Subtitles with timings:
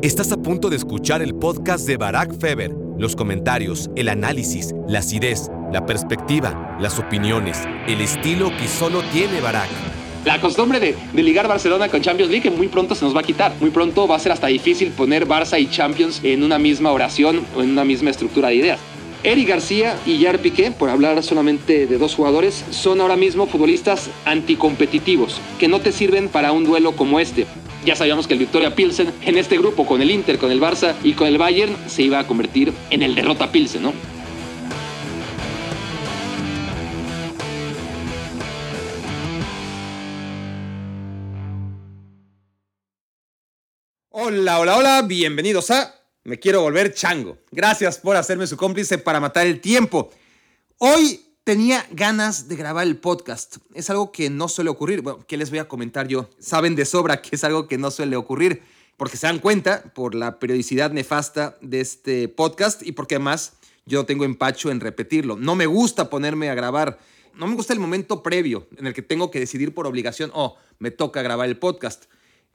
[0.00, 2.70] Estás a punto de escuchar el podcast de Barack Feber.
[2.98, 7.58] Los comentarios, el análisis, la acidez, la perspectiva, las opiniones,
[7.88, 9.68] el estilo que solo tiene Barack.
[10.24, 13.52] La costumbre de, ligar Barcelona con Champions League muy pronto se nos va a quitar.
[13.58, 17.44] Muy pronto va a ser hasta difícil poner Barça y Champions en una misma oración
[17.56, 18.78] o en una misma estructura de ideas.
[19.24, 24.10] Eric García y Jar Piqué, por hablar solamente de dos jugadores, son ahora mismo futbolistas
[24.24, 27.44] anticompetitivos, que no te sirven para un duelo como este.
[27.84, 30.94] Ya sabíamos que el Victoria Pilsen en este grupo con el Inter, con el Barça
[31.02, 33.92] y con el Bayern se iba a convertir en el derrota Pilsen, ¿no?
[44.10, 47.38] Hola, hola, hola, bienvenidos a Me quiero volver chango.
[47.52, 50.10] Gracias por hacerme su cómplice para matar el tiempo.
[50.78, 53.56] Hoy tenía ganas de grabar el podcast.
[53.72, 55.00] Es algo que no suele ocurrir.
[55.00, 56.28] Bueno, ¿qué les voy a comentar yo?
[56.38, 58.60] Saben de sobra que es algo que no suele ocurrir,
[58.98, 63.54] porque se dan cuenta por la periodicidad nefasta de este podcast y porque además
[63.86, 65.38] yo tengo empacho en repetirlo.
[65.38, 66.98] No me gusta ponerme a grabar.
[67.34, 70.58] No me gusta el momento previo en el que tengo que decidir por obligación, oh,
[70.78, 72.10] me toca grabar el podcast.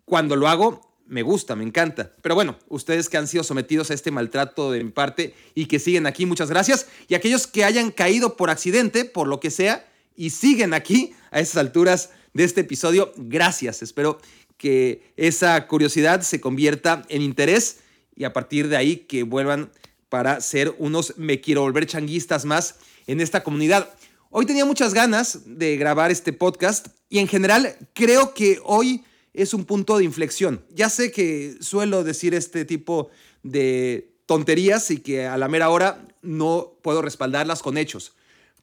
[0.06, 2.14] Cuando lo hago, me gusta, me encanta.
[2.22, 5.80] Pero bueno, ustedes que han sido sometidos a este maltrato de mi parte y que
[5.80, 6.88] siguen aquí, muchas gracias.
[7.08, 11.40] Y aquellos que hayan caído por accidente, por lo que sea, y siguen aquí a
[11.40, 13.81] esas alturas de este episodio, gracias.
[13.81, 14.20] Espero
[14.58, 17.80] que esa curiosidad se convierta en interés
[18.16, 19.72] y a partir de ahí que vuelvan
[20.09, 22.76] para ser unos me quiero volver changuistas más
[23.08, 23.90] en esta comunidad.
[24.30, 29.53] Hoy tenía muchas ganas de grabar este podcast y en general creo que hoy es
[29.53, 30.64] un punto de inflexión.
[30.70, 33.09] Ya sé que suelo decir este tipo
[33.42, 38.14] de tonterías y que a la mera hora no puedo respaldarlas con hechos.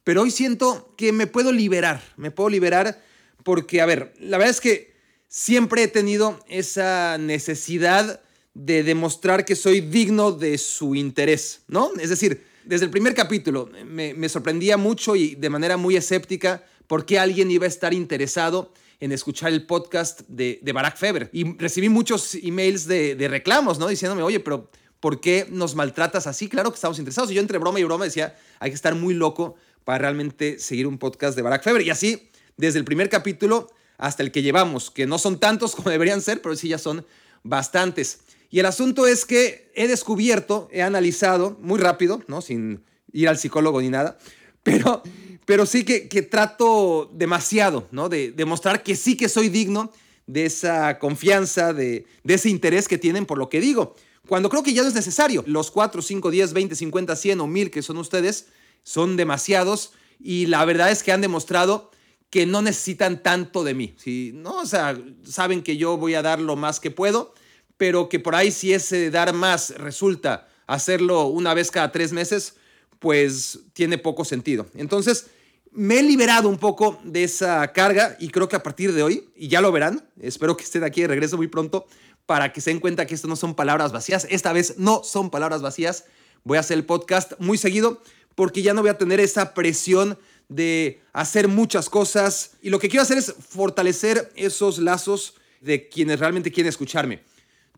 [0.03, 3.01] Pero hoy siento que me puedo liberar, me puedo liberar
[3.43, 4.93] porque, a ver, la verdad es que
[5.27, 8.21] siempre he tenido esa necesidad
[8.53, 11.91] de demostrar que soy digno de su interés, ¿no?
[11.99, 16.65] Es decir, desde el primer capítulo me, me sorprendía mucho y de manera muy escéptica
[16.87, 21.29] por qué alguien iba a estar interesado en escuchar el podcast de, de Barack Feber.
[21.33, 23.87] Y recibí muchos emails de, de reclamos, ¿no?
[23.87, 24.69] Diciéndome, oye, pero
[24.99, 26.47] ¿por qué nos maltratas así?
[26.47, 27.31] Claro que estamos interesados.
[27.31, 30.85] Y yo entre broma y broma decía, hay que estar muy loco para realmente seguir
[30.87, 31.81] un podcast de Barack Feber.
[31.81, 33.67] Y así, desde el primer capítulo
[33.97, 37.05] hasta el que llevamos, que no son tantos como deberían ser, pero sí ya son
[37.43, 38.19] bastantes.
[38.51, 42.41] Y el asunto es que he descubierto, he analizado muy rápido, ¿no?
[42.41, 44.17] Sin ir al psicólogo ni nada,
[44.63, 45.01] pero
[45.45, 48.09] pero sí que, trato demasiado, ¿no?
[48.09, 49.91] De demostrar que sí que soy digno
[50.27, 53.95] de esa confianza, de, de ese interés que tienen por lo que digo.
[54.27, 55.43] Cuando creo que ya no es necesario.
[55.47, 58.47] Los 4, 5, 10, 20, 50, 100 o 1000 que son ustedes
[58.83, 61.91] son demasiados y la verdad es que han demostrado
[62.29, 63.93] que no necesitan tanto de mí.
[63.97, 64.31] ¿sí?
[64.33, 64.59] ¿No?
[64.59, 67.33] O sea, saben que yo voy a dar lo más que puedo,
[67.77, 72.55] pero que por ahí si ese dar más resulta hacerlo una vez cada tres meses,
[73.01, 74.67] pues tiene poco sentido.
[74.75, 75.25] Entonces,
[75.71, 79.27] me he liberado un poco de esa carga y creo que a partir de hoy,
[79.35, 81.87] y ya lo verán, espero que estén aquí de regreso muy pronto
[82.27, 84.27] para que se den cuenta que esto no son palabras vacías.
[84.29, 86.05] Esta vez no son palabras vacías.
[86.43, 88.03] Voy a hacer el podcast muy seguido
[88.35, 92.87] porque ya no voy a tener esa presión de hacer muchas cosas y lo que
[92.87, 97.23] quiero hacer es fortalecer esos lazos de quienes realmente quieren escucharme.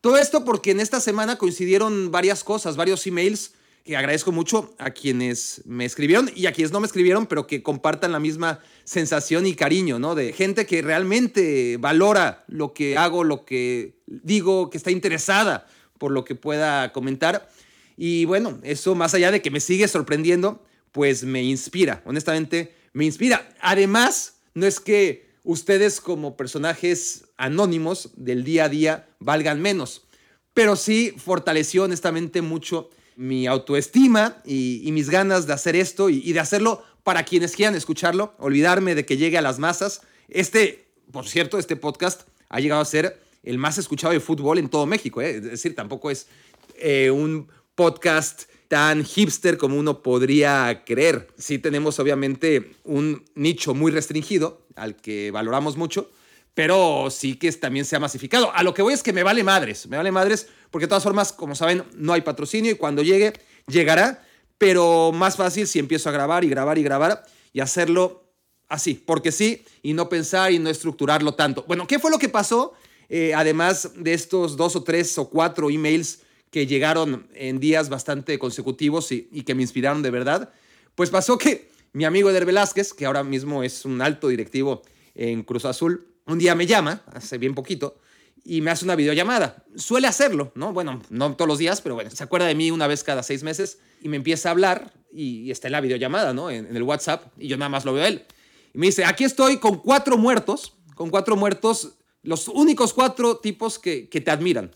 [0.01, 4.91] Todo esto porque en esta semana coincidieron varias cosas, varios emails que agradezco mucho a
[4.91, 9.45] quienes me escribieron y a quienes no me escribieron, pero que compartan la misma sensación
[9.45, 10.15] y cariño, ¿no?
[10.15, 15.67] De gente que realmente valora lo que hago, lo que digo, que está interesada
[15.97, 17.49] por lo que pueda comentar.
[17.97, 20.63] Y bueno, eso más allá de que me sigue sorprendiendo,
[20.93, 23.53] pues me inspira, honestamente me inspira.
[23.59, 30.05] Además, no es que ustedes como personajes anónimos del día a día valgan menos,
[30.53, 36.39] pero sí fortaleció honestamente mucho mi autoestima y, mis ganas de hacer esto y, de
[36.39, 40.01] hacerlo para quienes quieran escucharlo, olvidarme de que llegue a las masas.
[40.29, 44.69] Este, por cierto, este podcast ha llegado a ser el más escuchado de fútbol en
[44.69, 45.21] todo México.
[45.21, 45.37] ¿eh?
[45.37, 46.27] Es decir, tampoco es
[46.75, 51.27] eh, un podcast tan hipster como uno podría creer.
[51.37, 56.09] Sí tenemos obviamente un nicho muy restringido al que valoramos mucho,
[56.53, 58.51] pero sí que también se ha masificado.
[58.53, 61.03] A lo que voy es que me vale madres, me vale madres, porque de todas
[61.03, 63.33] formas, como saben, no hay patrocinio y cuando llegue,
[63.67, 64.23] llegará,
[64.57, 68.23] pero más fácil si empiezo a grabar y grabar y grabar y hacerlo
[68.69, 71.63] así, porque sí, y no pensar y no estructurarlo tanto.
[71.67, 72.73] Bueno, ¿qué fue lo que pasó?
[73.09, 78.37] Eh, además de estos dos o tres o cuatro emails que llegaron en días bastante
[78.39, 80.53] consecutivos y, y que me inspiraron de verdad,
[80.95, 84.83] pues pasó que mi amigo Eder Velázquez, que ahora mismo es un alto directivo
[85.15, 87.97] en Cruz Azul, un día me llama, hace bien poquito,
[88.43, 89.63] y me hace una videollamada.
[89.75, 90.73] Suele hacerlo, ¿no?
[90.73, 93.43] Bueno, no todos los días, pero bueno, se acuerda de mí una vez cada seis
[93.43, 96.49] meses y me empieza a hablar y, está en la videollamada, ¿no?
[96.49, 98.25] En, el WhatsApp y yo nada más lo veo a él.
[98.73, 103.79] Y me dice, aquí estoy con cuatro muertos, con cuatro muertos, los únicos cuatro tipos
[103.79, 104.75] que, que te admiran.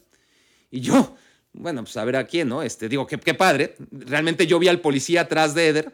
[0.71, 1.15] Y yo,
[1.53, 2.61] bueno, pues a ver a quién, ¿no?
[2.61, 3.75] Este, digo, qué, qué padre.
[3.91, 5.93] Realmente yo vi al policía atrás de Eder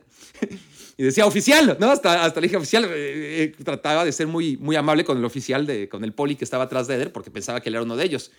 [0.98, 1.92] y decía oficial, ¿no?
[1.92, 2.86] Hasta, hasta le dije oficial.
[2.86, 6.36] Eh, eh, trataba de ser muy, muy amable con el oficial, de, con el poli
[6.36, 8.32] que estaba atrás de Eder, porque pensaba que él era uno de ellos.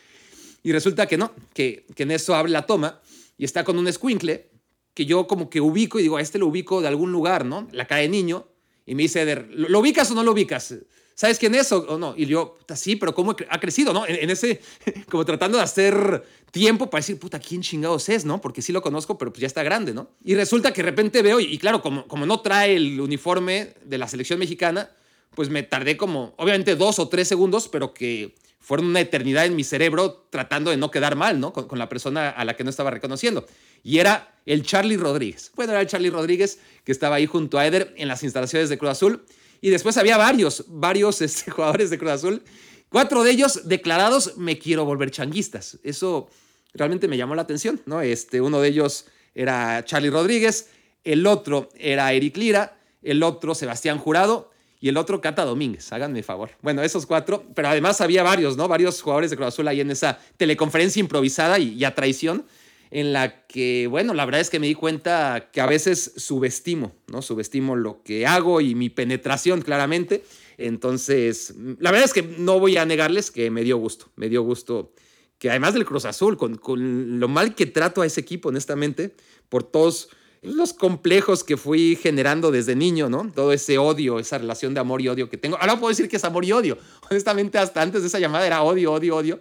[0.62, 3.00] Y resulta que no, que, que en eso abre la toma
[3.36, 4.50] y está con un squinkle
[4.94, 7.68] que yo como que ubico y digo, a este lo ubico de algún lugar, ¿no?
[7.72, 8.46] La cae niño
[8.86, 10.74] y me dice Eder, ¿lo ubicas o no lo ubicas?
[11.14, 12.14] ¿Sabes quién es o, no?
[12.16, 14.06] Y yo, puta, sí, pero ¿cómo ha crecido, no?
[14.06, 14.60] En, ese,
[15.10, 18.40] como tratando de hacer tiempo para decir, puta, ¿quién chingados es, no?
[18.40, 20.10] Porque sí lo conozco, pero pues ya está grande, ¿no?
[20.24, 23.98] Y resulta que de repente veo, y, claro, como, como no trae el uniforme de
[23.98, 24.90] la selección mexicana,
[25.34, 29.54] pues me tardé como, obviamente, dos o tres segundos, pero que fueron una eternidad en
[29.54, 31.52] mi cerebro tratando de no quedar mal, ¿no?
[31.52, 33.46] Con, con, la persona a la que no estaba reconociendo.
[33.82, 35.52] Y era el Charlie Rodríguez.
[35.54, 38.78] Bueno, era el Charlie Rodríguez que estaba ahí junto a Eder en las instalaciones de
[38.78, 39.24] Cruz Azul.
[39.60, 42.42] Y después había varios, varios este, jugadores de Cruz Azul.
[42.88, 45.78] Cuatro de ellos declarados, me quiero volver changuistas.
[45.82, 46.28] Eso
[46.74, 48.00] realmente me llamó la atención, ¿no?
[48.00, 50.68] Este, uno de ellos era Charlie Rodríguez,
[51.02, 56.22] el otro era Eric Lira, el otro Sebastián Jurado y el otro Cata Domínguez, háganme
[56.22, 56.50] favor.
[56.62, 58.68] Bueno, esos cuatro, pero además había varios, ¿no?
[58.68, 62.44] Varios jugadores de Cruz Azul ahí en esa teleconferencia improvisada y, y a traición
[62.90, 66.92] en la que, bueno, la verdad es que me di cuenta que a veces subestimo,
[67.08, 67.22] ¿no?
[67.22, 70.24] Subestimo lo que hago y mi penetración, claramente.
[70.58, 74.42] Entonces, la verdad es que no voy a negarles que me dio gusto, me dio
[74.42, 74.92] gusto
[75.38, 79.14] que además del Cruz Azul, con, con lo mal que trato a ese equipo, honestamente,
[79.48, 80.08] por todos
[80.40, 83.30] los complejos que fui generando desde niño, ¿no?
[83.34, 85.56] Todo ese odio, esa relación de amor y odio que tengo.
[85.58, 86.78] Ahora puedo decir que es amor y odio.
[87.10, 89.40] Honestamente, hasta antes de esa llamada era odio, odio, odio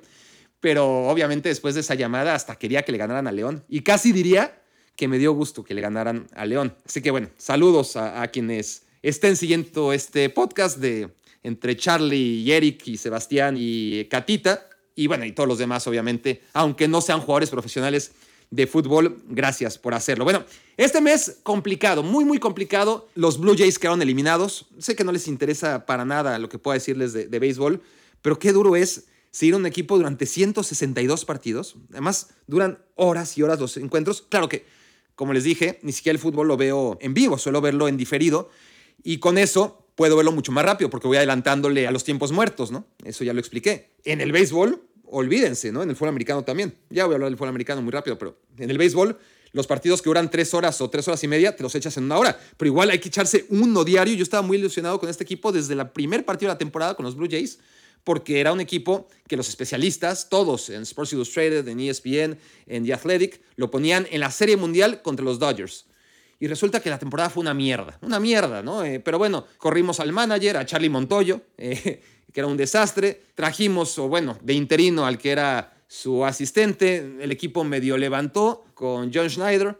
[0.63, 3.65] pero obviamente después de esa llamada hasta quería que le ganaran a León.
[3.68, 4.62] Y casi diría
[4.95, 6.74] que me dio gusto que le ganaran a León.
[6.86, 11.10] Así que bueno, saludos a, quienes estén siguiendo este podcast de
[11.44, 14.69] entre Charlie y Eric y Sebastián y Catita.
[14.95, 18.13] Y bueno, y todos los demás, obviamente, aunque no sean jugadores profesionales
[18.50, 20.24] de fútbol, gracias por hacerlo.
[20.24, 20.45] Bueno,
[20.77, 23.10] este mes complicado, muy, muy complicado.
[23.15, 24.68] Los Blue Jays quedaron eliminados.
[24.77, 27.81] Sé que no les interesa para nada lo que pueda decirles de, de béisbol,
[28.21, 31.75] pero qué duro es seguir un equipo durante 162 partidos.
[31.89, 34.21] Además, duran horas y horas los encuentros.
[34.30, 34.65] Claro que,
[35.15, 38.50] como les dije, ni siquiera el fútbol lo veo en vivo, suelo verlo en diferido.
[39.03, 42.71] Y con eso puedo verlo mucho más rápido porque voy adelantándole a los tiempos muertos,
[42.71, 42.85] ¿no?
[43.03, 43.95] Eso ya lo expliqué.
[44.06, 45.81] En el béisbol, olvídense, ¿no?
[45.81, 46.75] En el fútbol americano también.
[46.91, 49.18] Ya voy a hablar del fútbol americano muy rápido, pero en el béisbol,
[49.51, 52.03] los partidos que duran tres horas o tres horas y media, te los echas en
[52.03, 52.39] una hora.
[52.56, 54.13] Pero igual hay que echarse uno diario.
[54.13, 57.03] Yo estaba muy ilusionado con este equipo desde el primer partido de la temporada con
[57.03, 57.57] los Blue Jays
[58.03, 62.94] porque era un equipo que los especialistas, todos en Sports Illustrated, en ESPN, en The
[62.94, 65.85] Athletic, lo ponían en la Serie Mundial contra los Dodgers.
[66.39, 68.83] Y resulta que la temporada fue una mierda, una mierda, ¿no?
[68.83, 72.01] Eh, pero bueno, corrimos al manager, a Charlie Montoyo, eh,
[72.33, 73.21] que era un desastre.
[73.33, 76.97] Trajimos, o bueno, de interino al que era su asistente.
[77.21, 79.77] El equipo medio levantó con John Schneider.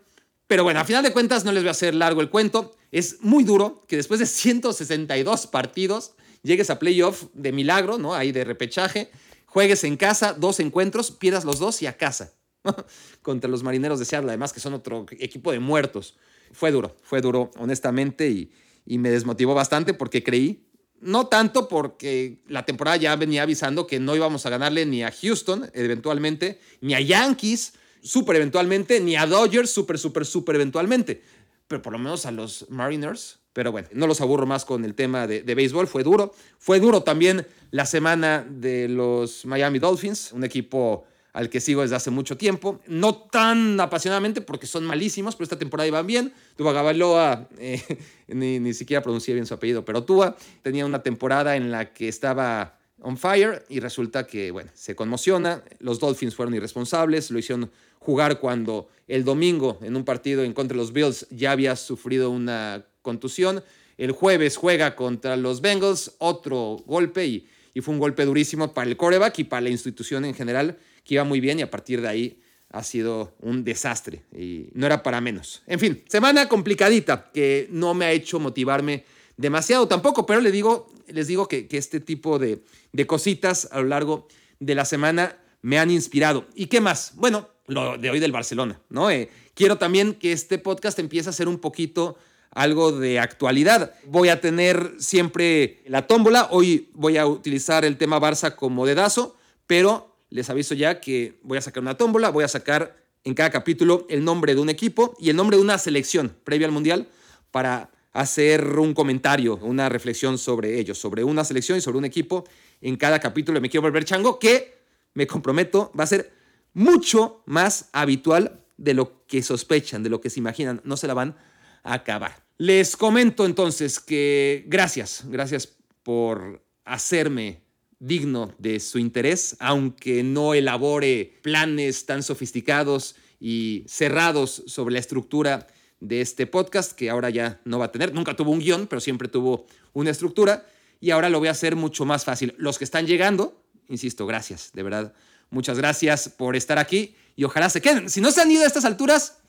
[0.48, 2.76] Pero bueno, a final de cuentas no les voy a hacer largo el cuento.
[2.92, 6.14] Es muy duro que después de 162 partidos
[6.44, 8.14] llegues a playoff de milagro, ¿no?
[8.14, 9.10] Ahí de repechaje,
[9.48, 12.34] juegues en casa, dos encuentros, pierdas los dos y a casa.
[13.22, 16.16] Contra los marineros de Seattle, además que son otro equipo de muertos.
[16.52, 18.52] Fue duro, fue duro, honestamente, y,
[18.86, 20.68] y me desmotivó bastante porque creí,
[21.02, 25.12] no tanto porque la temporada ya venía avisando que no íbamos a ganarle ni a
[25.12, 31.22] Houston, eventualmente, ni a Yankees, súper eventualmente, ni a Dodgers, súper, súper, súper eventualmente.
[31.68, 34.96] Pero por lo menos a los Mariners pero bueno, no los aburro más con el
[34.96, 36.34] tema de, béisbol, fue duro.
[36.58, 41.96] Fue duro también la semana de los Miami Dolphins, un equipo al que sigo desde
[41.96, 42.82] hace mucho tiempo.
[42.88, 46.34] No tan apasionadamente porque son malísimos, pero esta temporada iban bien.
[46.56, 47.82] Tua Gabaloa, eh,
[48.28, 52.08] ni, ni, siquiera pronuncié bien su apellido, pero Tua tenía una temporada en la que
[52.08, 55.64] estaba on fire y resulta que, bueno, se conmociona.
[55.80, 57.70] Los Dolphins fueron irresponsables, lo hicieron
[58.00, 62.30] jugar cuando el domingo en un partido en contra de los Bills ya había sufrido
[62.30, 63.64] una contusión.
[63.98, 68.90] El jueves juega contra los Bengals, otro golpe y, y fue un golpe durísimo para
[68.90, 72.02] el coreback y para la institución en general, que iba muy bien y a partir
[72.02, 72.40] de ahí
[72.74, 75.62] ha sido un desastre y no era para menos.
[75.68, 79.06] En fin, semana complicadita que no me ha hecho motivarme
[79.38, 82.62] demasiado tampoco, pero les digo, les digo que, este tipo de,
[83.06, 84.28] cositas a lo largo
[84.60, 86.48] de la semana me han inspirado.
[86.56, 87.14] ¿Y qué más?
[87.16, 89.10] Bueno, lo de hoy del Barcelona, ¿no?
[89.12, 92.18] Eh, quiero también que este podcast empiece a ser un poquito
[92.56, 93.94] algo de actualidad.
[94.06, 96.48] Voy a tener siempre la tómbola.
[96.52, 99.36] Hoy voy a utilizar el tema Barça como dedazo,
[99.68, 103.50] pero les aviso ya que voy a sacar una tómbola, voy a sacar en cada
[103.50, 107.08] capítulo el nombre de un equipo y el nombre de una selección previa al Mundial
[107.52, 112.46] para hacer un comentario, una reflexión sobre ellos, sobre una selección y sobre un equipo
[112.82, 114.78] en cada capítulo Me Quiero Volver Chango, que
[115.14, 116.32] me comprometo va a ser
[116.74, 120.82] mucho más habitual de lo que sospechan, de lo que se imaginan.
[120.84, 121.36] No se la van
[121.84, 122.43] a acabar.
[122.58, 125.68] Les comento entonces que gracias, gracias
[126.04, 127.64] por hacerme
[128.00, 135.68] digno de su interés, aunque no elabore planes tan sofisticados y cerrados sobre la estructura
[136.00, 138.14] de este podcast, que ahora ya no va a tener.
[138.14, 140.68] Nunca tuvo un guion, pero siempre tuvo una estructura
[141.00, 142.54] y ahora lo voy a hacer mucho más fácil.
[142.58, 145.14] Los que están llegando, insisto, gracias, de verdad.
[145.50, 148.10] Muchas gracias por estar aquí y ojalá se queden.
[148.10, 149.40] Si no se han ido a estas alturas,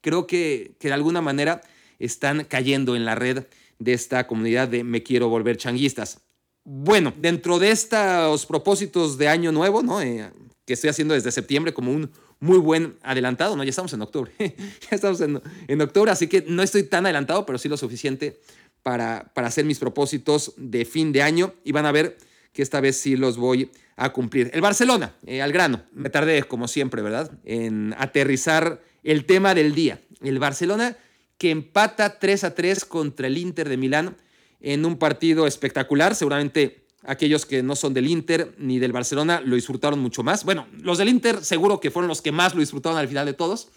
[0.00, 1.60] creo que, que de alguna manera
[1.98, 3.44] están cayendo en la red
[3.78, 6.20] de esta comunidad de Me Quiero Volver Changuistas.
[6.64, 10.00] Bueno, dentro de estos propósitos de año nuevo, ¿no?
[10.00, 10.30] Eh,
[10.64, 12.10] que estoy haciendo desde septiembre como un
[12.40, 13.62] muy buen adelantado, ¿no?
[13.62, 17.58] Ya estamos en octubre, ya estamos en, octubre, así que no estoy tan adelantado, pero
[17.58, 18.40] sí lo suficiente
[18.82, 22.18] para, para hacer mis propósitos de fin de año y van a ver
[22.52, 24.50] que esta vez sí los voy a cumplir.
[24.52, 27.30] El Barcelona, eh, al grano, me tardé como siempre, ¿verdad?
[27.44, 30.00] En aterrizar el tema del día.
[30.22, 30.96] El Barcelona
[31.38, 34.16] que empata 3 a 3 contra el Inter de Milán
[34.60, 39.54] en un partido espectacular, seguramente aquellos que no son del Inter ni del Barcelona lo
[39.54, 40.44] disfrutaron mucho más.
[40.44, 43.32] Bueno, los del Inter seguro que fueron los que más lo disfrutaron al final de
[43.32, 43.68] todos.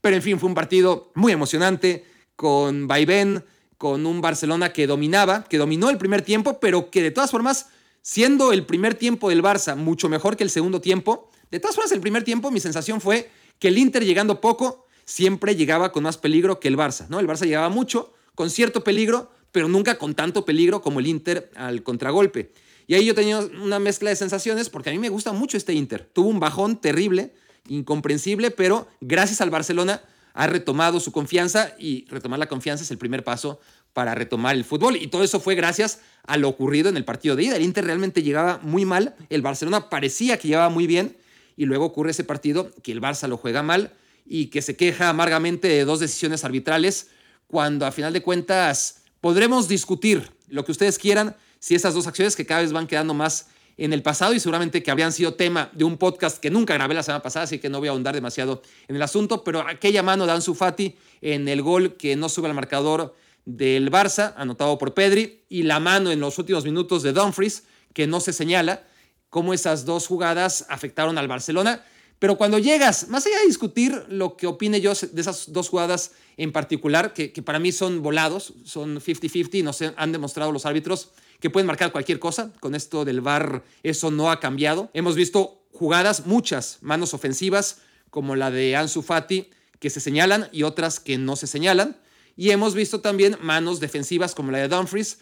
[0.00, 2.04] Pero en fin, fue un partido muy emocionante,
[2.36, 3.44] con vaivén,
[3.76, 7.68] con un Barcelona que dominaba, que dominó el primer tiempo, pero que de todas formas,
[8.02, 11.92] siendo el primer tiempo del Barça mucho mejor que el segundo tiempo, de todas formas
[11.92, 16.18] el primer tiempo mi sensación fue que el Inter llegando poco siempre llegaba con más
[16.18, 17.18] peligro que el Barça, ¿no?
[17.18, 21.50] El Barça llegaba mucho, con cierto peligro, pero nunca con tanto peligro como el Inter
[21.56, 22.52] al contragolpe.
[22.86, 25.74] Y ahí yo tenía una mezcla de sensaciones porque a mí me gusta mucho este
[25.74, 26.08] Inter.
[26.12, 27.34] Tuvo un bajón terrible,
[27.68, 30.00] incomprensible, pero gracias al Barcelona
[30.32, 33.58] ha retomado su confianza y retomar la confianza es el primer paso
[33.92, 34.94] para retomar el fútbol.
[34.94, 37.56] Y todo eso fue gracias a lo ocurrido en el partido de ida.
[37.56, 41.16] El Inter realmente llegaba muy mal, el Barcelona parecía que llevaba muy bien
[41.56, 43.92] y luego ocurre ese partido que el Barça lo juega mal
[44.32, 47.08] y que se queja amargamente de dos decisiones arbitrales
[47.48, 52.36] cuando a final de cuentas podremos discutir lo que ustedes quieran si esas dos acciones
[52.36, 55.68] que cada vez van quedando más en el pasado y seguramente que habrían sido tema
[55.72, 58.14] de un podcast que nunca grabé la semana pasada, así que no voy a ahondar
[58.14, 62.28] demasiado en el asunto, pero aquella mano de Ansu Fati en el gol que no
[62.28, 67.02] sube al marcador del Barça, anotado por Pedri, y la mano en los últimos minutos
[67.02, 68.84] de Dumfries, que no se señala,
[69.28, 71.82] cómo esas dos jugadas afectaron al Barcelona.
[72.20, 76.12] Pero cuando llegas, más allá de discutir lo que opine yo de esas dos jugadas
[76.36, 81.08] en particular, que, para mí son volados, son 50-50, no sé, han demostrado los árbitros
[81.40, 82.52] que pueden marcar cualquier cosa.
[82.60, 84.90] Con esto del VAR eso no ha cambiado.
[84.92, 87.78] Hemos visto jugadas, muchas manos ofensivas,
[88.10, 89.48] como la de Ansu Fati,
[89.78, 91.96] que se señalan y otras que no se señalan.
[92.36, 95.20] Y hemos visto también manos defensivas como la de Dumfries,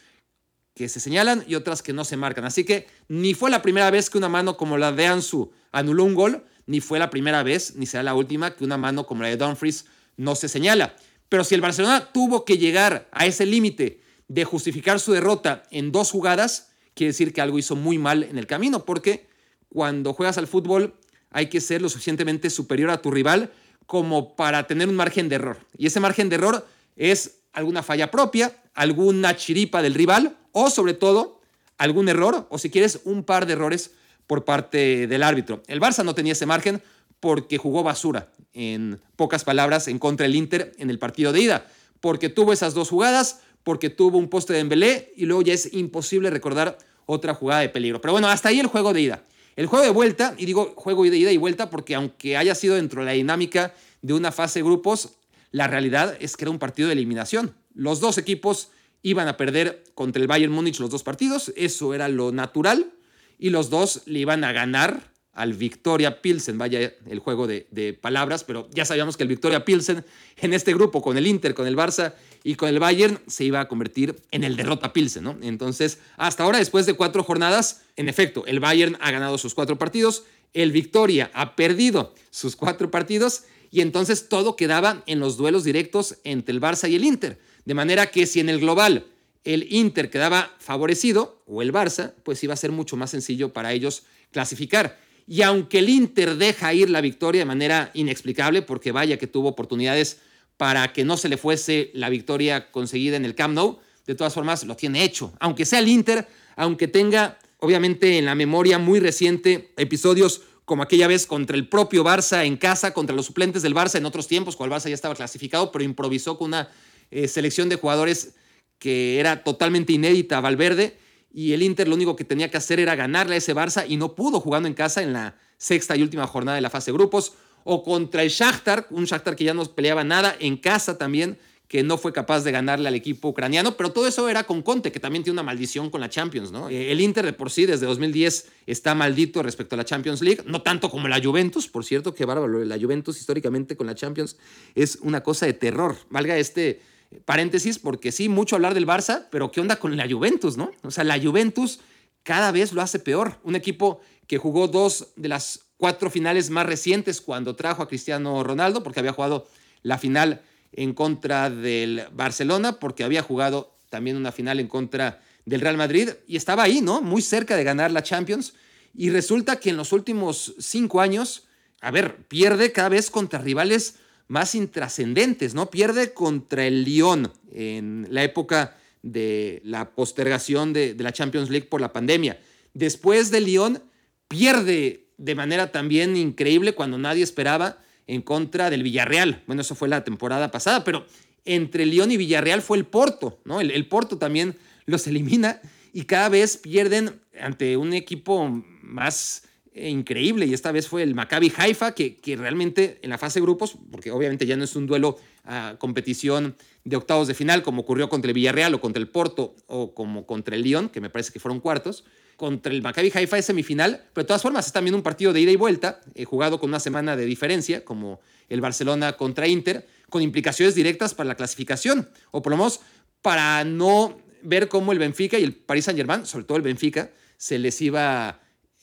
[0.75, 2.45] que se señalan y otras que no se marcan.
[2.45, 6.03] Así que ni fue la primera vez que una mano como la de Ansu anuló
[6.03, 9.23] un gol, ni fue la primera vez, ni será la última, que una mano como
[9.23, 9.87] la de Dumfries
[10.19, 10.95] no se señala.
[11.31, 15.93] Pero si el Barcelona tuvo que llegar a ese límite de justificar su derrota en
[15.93, 19.27] dos jugadas, quiere decir que algo hizo muy mal en el camino, porque
[19.71, 20.95] cuando juegas al fútbol
[21.31, 23.51] hay que ser lo suficientemente superior a tu rival
[23.87, 25.59] como para tener un margen de error.
[25.79, 30.93] Y ese margen de error es alguna falla propia, alguna chiripa del rival o sobre
[30.93, 31.41] todo
[31.79, 33.93] algún error o si quieres un par de errores
[34.29, 35.65] por parte del árbitro.
[35.67, 36.81] El Barça no tenía ese margen
[37.19, 41.67] porque jugó basura, en pocas palabras, en contra del Inter en el partido de ida,
[42.01, 45.73] porque tuvo esas dos jugadas, porque tuvo un poste de Embelé y luego ya es
[45.73, 48.01] imposible recordar otra jugada de peligro.
[48.01, 49.25] Pero bueno, hasta ahí el juego de ida.
[49.57, 52.77] El juego de vuelta, y digo juego de ida y vuelta porque aunque haya sido
[52.77, 55.15] dentro de la dinámica de una fase de grupos,
[55.51, 57.55] la realidad es que era un partido de eliminación.
[57.75, 58.69] Los dos equipos
[59.03, 62.93] iban a perder contra el Bayern Múnich los dos partidos, eso era lo natural,
[63.39, 66.59] y los dos le iban a ganar al Victoria Pilsen.
[66.59, 70.05] Vaya el juego de, palabras, pero ya sabíamos que el Victoria Pilsen
[70.37, 73.61] en este grupo, con el Inter, con el Barça y con el Bayern, se iba
[73.61, 75.39] a convertir en el derrota Pilsen, ¿no?
[75.41, 79.79] Entonces, hasta ahora, después de cuatro jornadas, en efecto, el Bayern ha ganado sus cuatro
[79.79, 85.63] partidos, el Victoria ha perdido sus cuatro partidos y entonces todo quedaba en los duelos
[85.63, 87.39] directos entre el Barça y el Inter.
[87.65, 89.07] De manera que si en el global
[89.49, 93.73] el Inter quedaba favorecido, o el Barça, pues iba a ser mucho más sencillo para
[93.73, 94.99] ellos clasificar.
[95.27, 99.49] Y aunque el Inter deja ir la victoria de manera inexplicable, porque vaya que tuvo
[99.49, 100.19] oportunidades
[100.59, 104.35] para que no se le fuese la victoria conseguida en el Camp Nou, de todas
[104.35, 105.33] formas lo tiene hecho.
[105.41, 111.07] Aunque sea el Inter, aunque tenga obviamente en la memoria muy reciente episodios como aquella
[111.07, 114.57] vez contra el propio Barça en casa, contra los suplentes del Barça en otros tiempos,
[114.57, 116.69] cuando el Barça ya estaba clasificado, pero improvisó con una
[117.11, 118.35] eh, selección de jugadores
[118.79, 120.99] que era totalmente inédita a Valverde
[121.33, 123.97] y el Inter lo único que tenía que hacer era ganarle a ese Barça y
[123.97, 126.97] no pudo jugando en casa en la sexta y última jornada de la fase de
[126.97, 131.39] grupos o contra el Shakhtar, un Shakhtar que ya no peleaba nada en casa también
[131.69, 134.91] que no fue capaz de ganarle al equipo ucraniano, pero todo eso era con Conte,
[134.91, 136.71] que también tiene una maldición con la Champions, ¿no?
[136.71, 140.43] Eh, el Inter de por sí desde 2010 está maldito respecto a la Champions League,
[140.47, 144.39] no tanto como la Juventus, por cierto, que bárbaro, la Juventus históricamente con la Champions
[144.75, 146.81] es una cosa de terror, valga este
[147.25, 150.71] paréntesis, porque sí, mucho hablar del Barça, pero ¿qué onda con la Juventus, no?
[150.83, 151.81] O sea, la Juventus
[152.23, 156.67] cada vez lo hace peor, un equipo que jugó dos de las cuatro finales más
[156.67, 159.47] recientes cuando trajo a Cristiano Ronaldo, porque había jugado
[159.83, 165.63] la final en contra del Barcelona, porque había jugado también una final en contra del
[165.63, 167.01] Real Madrid y estaba ahí, ¿no?
[167.01, 168.53] Muy cerca de ganar la Champions.
[168.95, 171.47] Y resulta que en los últimos cinco años,
[171.81, 173.97] a ver, pierde cada vez contra rivales
[174.29, 175.71] más intrascendentes, ¿no?
[175.71, 181.81] Pierde contra el Lyon en la época de la postergación de, la Champions League por
[181.81, 182.39] la pandemia.
[182.75, 183.83] Después del Lyon,
[184.29, 189.43] pierde de manera también increíble cuando nadie esperaba en contra del Villarreal.
[189.47, 191.07] Bueno, eso fue la temporada pasada, pero
[191.45, 193.61] entre León y Villarreal fue el Porto, ¿no?
[193.61, 195.61] El, Porto también los elimina
[195.93, 199.45] y cada vez pierden ante un equipo más
[199.87, 203.45] increíble y esta vez fue el Maccabi Haifa que, que, realmente en la fase de
[203.45, 207.83] grupos, porque obviamente ya no es un duelo a competición de octavos de final como
[207.83, 211.11] ocurrió contra el Villarreal o contra el Porto o como contra el Lyon, que me
[211.11, 212.05] parece que fueron cuartos,
[212.37, 215.41] contra el Maccabi Haifa es semifinal, pero de todas formas es también un partido de
[215.41, 219.87] ida y vuelta, eh, jugado con una semana de diferencia, como el Barcelona contra Inter,
[220.09, 222.81] con implicaciones directas para la clasificación, o por lo menos
[223.23, 227.59] para no ver cómo el Benfica y el Paris Saint-Germain, sobre todo el Benfica, se
[227.59, 228.41] les iba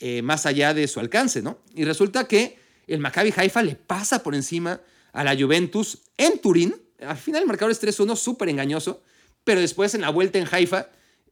[0.07, 1.57] eh, más allá de su alcance, ¿no?
[1.73, 4.79] Y resulta que el Maccabi Haifa le pasa por encima
[5.13, 9.01] a la Juventus en Turín, al final el marcador es 3-1, súper engañoso,
[9.43, 10.89] pero después en la vuelta en Haifa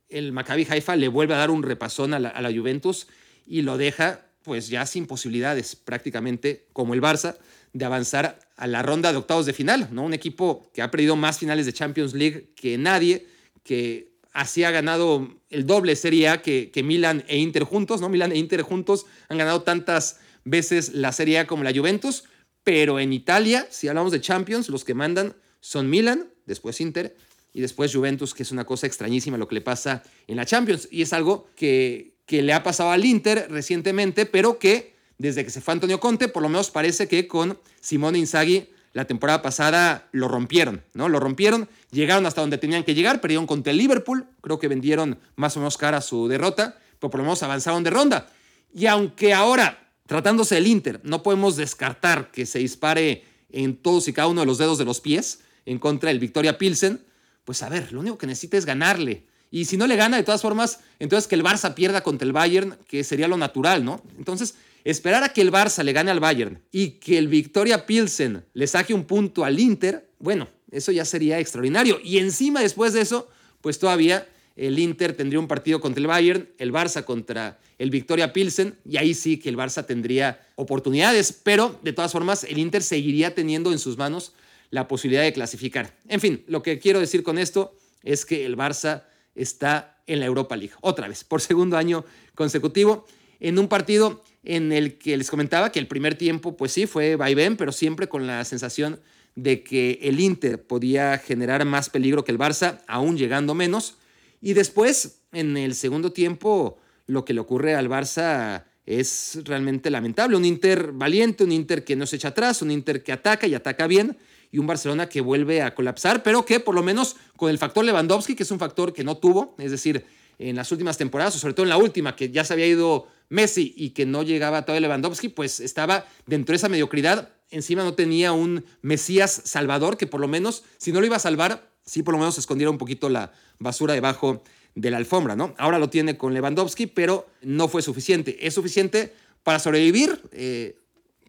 [0.09, 3.05] el Maccabi Haifa le vuelve a dar un repasón a la, Juventus
[3.45, 7.37] y lo deja pues ya sin posibilidades prácticamente como el Barça
[7.73, 10.01] de avanzar a la ronda de octavos de final, ¿no?
[10.01, 13.27] Un equipo que ha perdido más finales de Champions League que nadie,
[13.63, 18.09] que así ha ganado el doble Serie A que, que Milan e Inter juntos, ¿no?
[18.09, 22.25] Milan e Inter juntos han ganado tantas veces la Serie A como la Juventus,
[22.63, 27.15] pero en Italia, si hablamos de Champions, los que mandan son Milan, después Inter,
[27.53, 30.87] y después Juventus, que es una cosa extrañísima lo que le pasa en la Champions.
[30.89, 35.51] Y es algo que, que le ha pasado al Inter recientemente, pero que desde que
[35.51, 40.07] se fue Antonio Conte, por lo menos parece que con Simone Inzaghi la temporada pasada
[40.11, 41.09] lo rompieron, ¿no?
[41.09, 45.19] Lo rompieron, llegaron hasta donde tenían que llegar, perdieron contra el Liverpool, creo que vendieron
[45.35, 48.29] más o menos cara su derrota, pero por lo menos avanzaron de ronda.
[48.73, 54.13] Y aunque ahora, tratándose del Inter, no podemos descartar que se dispare en todos y
[54.13, 57.01] cada uno de los dedos de los pies en contra del Victoria Pilsen,
[57.45, 59.25] pues a ver, lo único que necesita es ganarle.
[59.51, 62.33] Y si no le gana, de todas formas, entonces que el Barça pierda contra el
[62.33, 64.01] Bayern, que sería lo natural, ¿no?
[64.17, 68.43] Entonces, esperar a que el Barça le gane al Bayern y que el Victoria Pilsen
[68.53, 71.99] le saque un punto al Inter, bueno, eso ya sería extraordinario.
[72.03, 73.29] Y encima, después de eso,
[73.61, 78.33] pues todavía el Inter tendría un partido contra el Bayern, el Barça contra el Victoria
[78.33, 82.83] Pilsen, y ahí sí que el Barça tendría oportunidades, pero de todas formas el Inter
[82.83, 84.33] seguiría teniendo en sus manos
[84.69, 85.95] la posibilidad de clasificar.
[86.07, 89.03] En fin, lo que quiero decir con esto es que el Barça
[89.35, 93.05] está en la Europa League, otra vez, por segundo año consecutivo,
[93.39, 97.15] en un partido en el que les comentaba que el primer tiempo, pues sí, fue
[97.15, 98.99] vaivén, pero siempre con la sensación
[99.35, 103.97] de que el Inter podía generar más peligro que el Barça, aún llegando menos.
[104.41, 106.77] Y después, en el segundo tiempo,
[107.07, 110.35] lo que le ocurre al Barça es realmente lamentable.
[110.35, 113.55] Un Inter valiente, un Inter que no se echa atrás, un Inter que ataca y
[113.55, 114.17] ataca bien,
[114.51, 117.83] y un Barcelona que vuelve a colapsar, pero que por lo menos con el factor
[117.83, 120.05] Lewandowski, que es un factor que no tuvo, es decir,
[120.39, 123.07] en las últimas temporadas, o sobre todo en la última, que ya se había ido
[123.29, 127.29] Messi y que no llegaba todavía Lewandowski, pues estaba dentro de esa mediocridad.
[127.49, 131.19] Encima no tenía un Mesías salvador que por lo menos, si no lo iba a
[131.19, 134.43] salvar, sí por lo menos escondiera un poquito la basura debajo
[134.75, 135.53] de la alfombra, ¿no?
[135.57, 138.45] Ahora lo tiene con Lewandowski, pero no fue suficiente.
[138.45, 140.79] Es suficiente para sobrevivir, eh,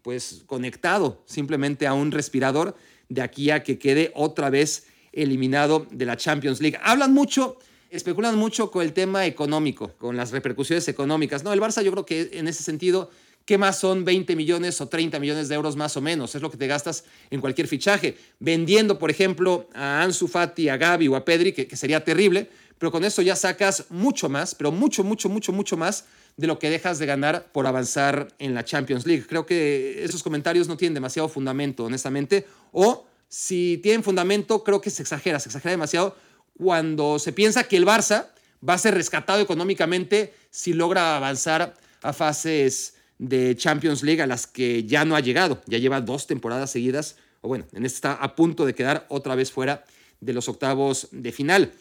[0.01, 2.75] pues conectado simplemente a un respirador
[3.09, 6.79] de aquí a que quede otra vez eliminado de la Champions League.
[6.83, 7.57] Hablan mucho,
[7.95, 11.43] especulan mucho con el tema económico, con las repercusiones económicas.
[11.43, 13.09] No, el Barça yo creo que en ese sentido,
[13.45, 16.35] ¿qué más son 20 millones o 30 millones de euros más o menos?
[16.35, 18.17] Es lo que te gastas en cualquier fichaje.
[18.39, 22.49] Vendiendo, por ejemplo, a Ansu Fati, a Gaby o a Pedri, que, que sería terrible,
[22.77, 26.05] pero con eso ya sacas mucho más, pero mucho, mucho, mucho, mucho más
[26.37, 29.25] de lo que dejas de ganar por avanzar en la Champions League.
[29.27, 34.89] Creo que esos comentarios no tienen demasiado fundamento, honestamente, o si tienen fundamento, creo que
[34.89, 36.15] se exagera, se exagera demasiado
[36.57, 38.27] cuando se piensa que el Barça
[38.67, 44.47] va a ser rescatado económicamente si logra avanzar a fases de Champions League a las
[44.47, 45.61] que ya no ha llegado.
[45.67, 49.35] Ya lleva dos temporadas seguidas, o bueno, en esta está a punto de quedar otra
[49.35, 49.85] vez fuera
[50.19, 51.73] de los octavos de final.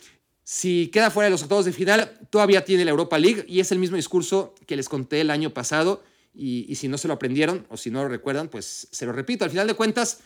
[0.42, 3.72] Si queda fuera de los octavos de final, todavía tiene la Europa League y es
[3.72, 6.02] el mismo discurso que les conté el año pasado.
[6.34, 9.12] Y, y si no se lo aprendieron o si no lo recuerdan, pues se lo
[9.12, 9.44] repito.
[9.44, 10.20] Al final de cuentas,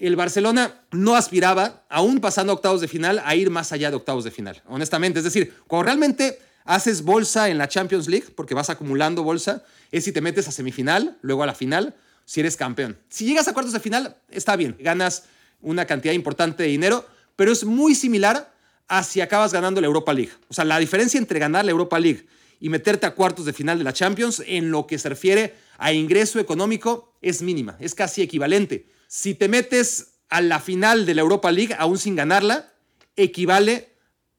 [0.00, 4.24] el Barcelona no aspiraba, aún pasando octavos de final, a ir más allá de octavos
[4.24, 5.20] de final, honestamente.
[5.20, 10.04] Es decir, cuando realmente haces bolsa en la Champions League, porque vas acumulando bolsa, es
[10.04, 12.98] si te metes a semifinal, luego a la final, si eres campeón.
[13.08, 15.24] Si llegas a cuartos de final, está bien, ganas
[15.62, 17.06] una cantidad importante de dinero,
[17.36, 18.52] pero es muy similar
[18.88, 20.32] a si acabas ganando la Europa League.
[20.48, 22.26] O sea, la diferencia entre ganar la Europa League
[22.60, 25.92] y meterte a cuartos de final de la Champions en lo que se refiere a
[25.92, 28.86] ingreso económico es mínima, es casi equivalente.
[29.08, 32.72] Si te metes a la final de la Europa League aún sin ganarla,
[33.16, 33.90] equivale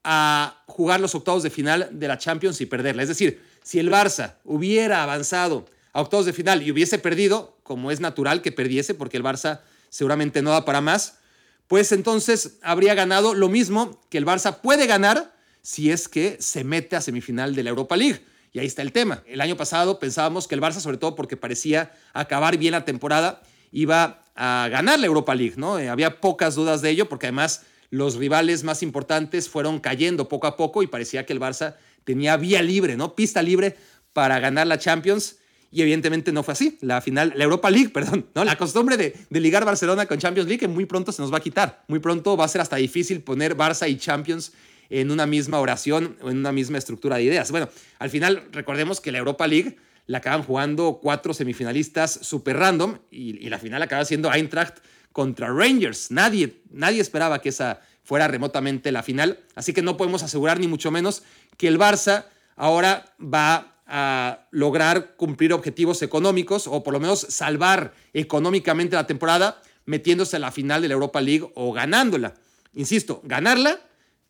[0.04, 3.02] a jugar los octavos de final de la Champions y perderla.
[3.02, 7.90] Es decir, si el Barça hubiera avanzado a octavos de final y hubiese perdido, como
[7.90, 11.18] es natural que perdiese, porque el Barça seguramente no da para más,
[11.66, 16.64] pues entonces habría ganado lo mismo que el Barça puede ganar si es que se
[16.64, 18.24] mete a semifinal de la Europa League.
[18.52, 19.22] Y ahí está el tema.
[19.26, 23.42] El año pasado pensábamos que el Barça, sobre todo porque parecía acabar bien la temporada,
[23.72, 25.78] iba a ganar la Europa League, ¿no?
[25.78, 30.46] Eh, había pocas dudas de ello porque además los rivales más importantes fueron cayendo poco
[30.46, 33.14] a poco y parecía que el Barça tenía vía libre, ¿no?
[33.14, 33.76] Pista libre
[34.12, 35.36] para ganar la Champions
[35.70, 36.78] y evidentemente no fue así.
[36.80, 38.26] La final, la Europa League, perdón.
[38.34, 41.84] La costumbre de, ligar Barcelona con Champions League muy pronto se nos va a quitar.
[41.88, 44.52] Muy pronto va a ser hasta difícil poner Barça y Champions
[44.90, 47.50] en una misma oración o en una misma estructura de ideas.
[47.50, 49.76] Bueno, al final recordemos que la Europa League
[50.08, 54.78] la acaban jugando cuatro semifinalistas super random y, la final acaba siendo Eintracht
[55.12, 56.10] contra Rangers.
[56.10, 60.66] Nadie, nadie esperaba que esa fuera remotamente la final, así que no podemos asegurar ni
[60.66, 61.22] mucho menos
[61.58, 62.24] que el Barça
[62.56, 69.60] ahora va a lograr cumplir objetivos económicos o por lo menos salvar económicamente la temporada
[69.84, 72.34] metiéndose a la final de la Europa League o ganándola.
[72.74, 73.78] Insisto, ganarla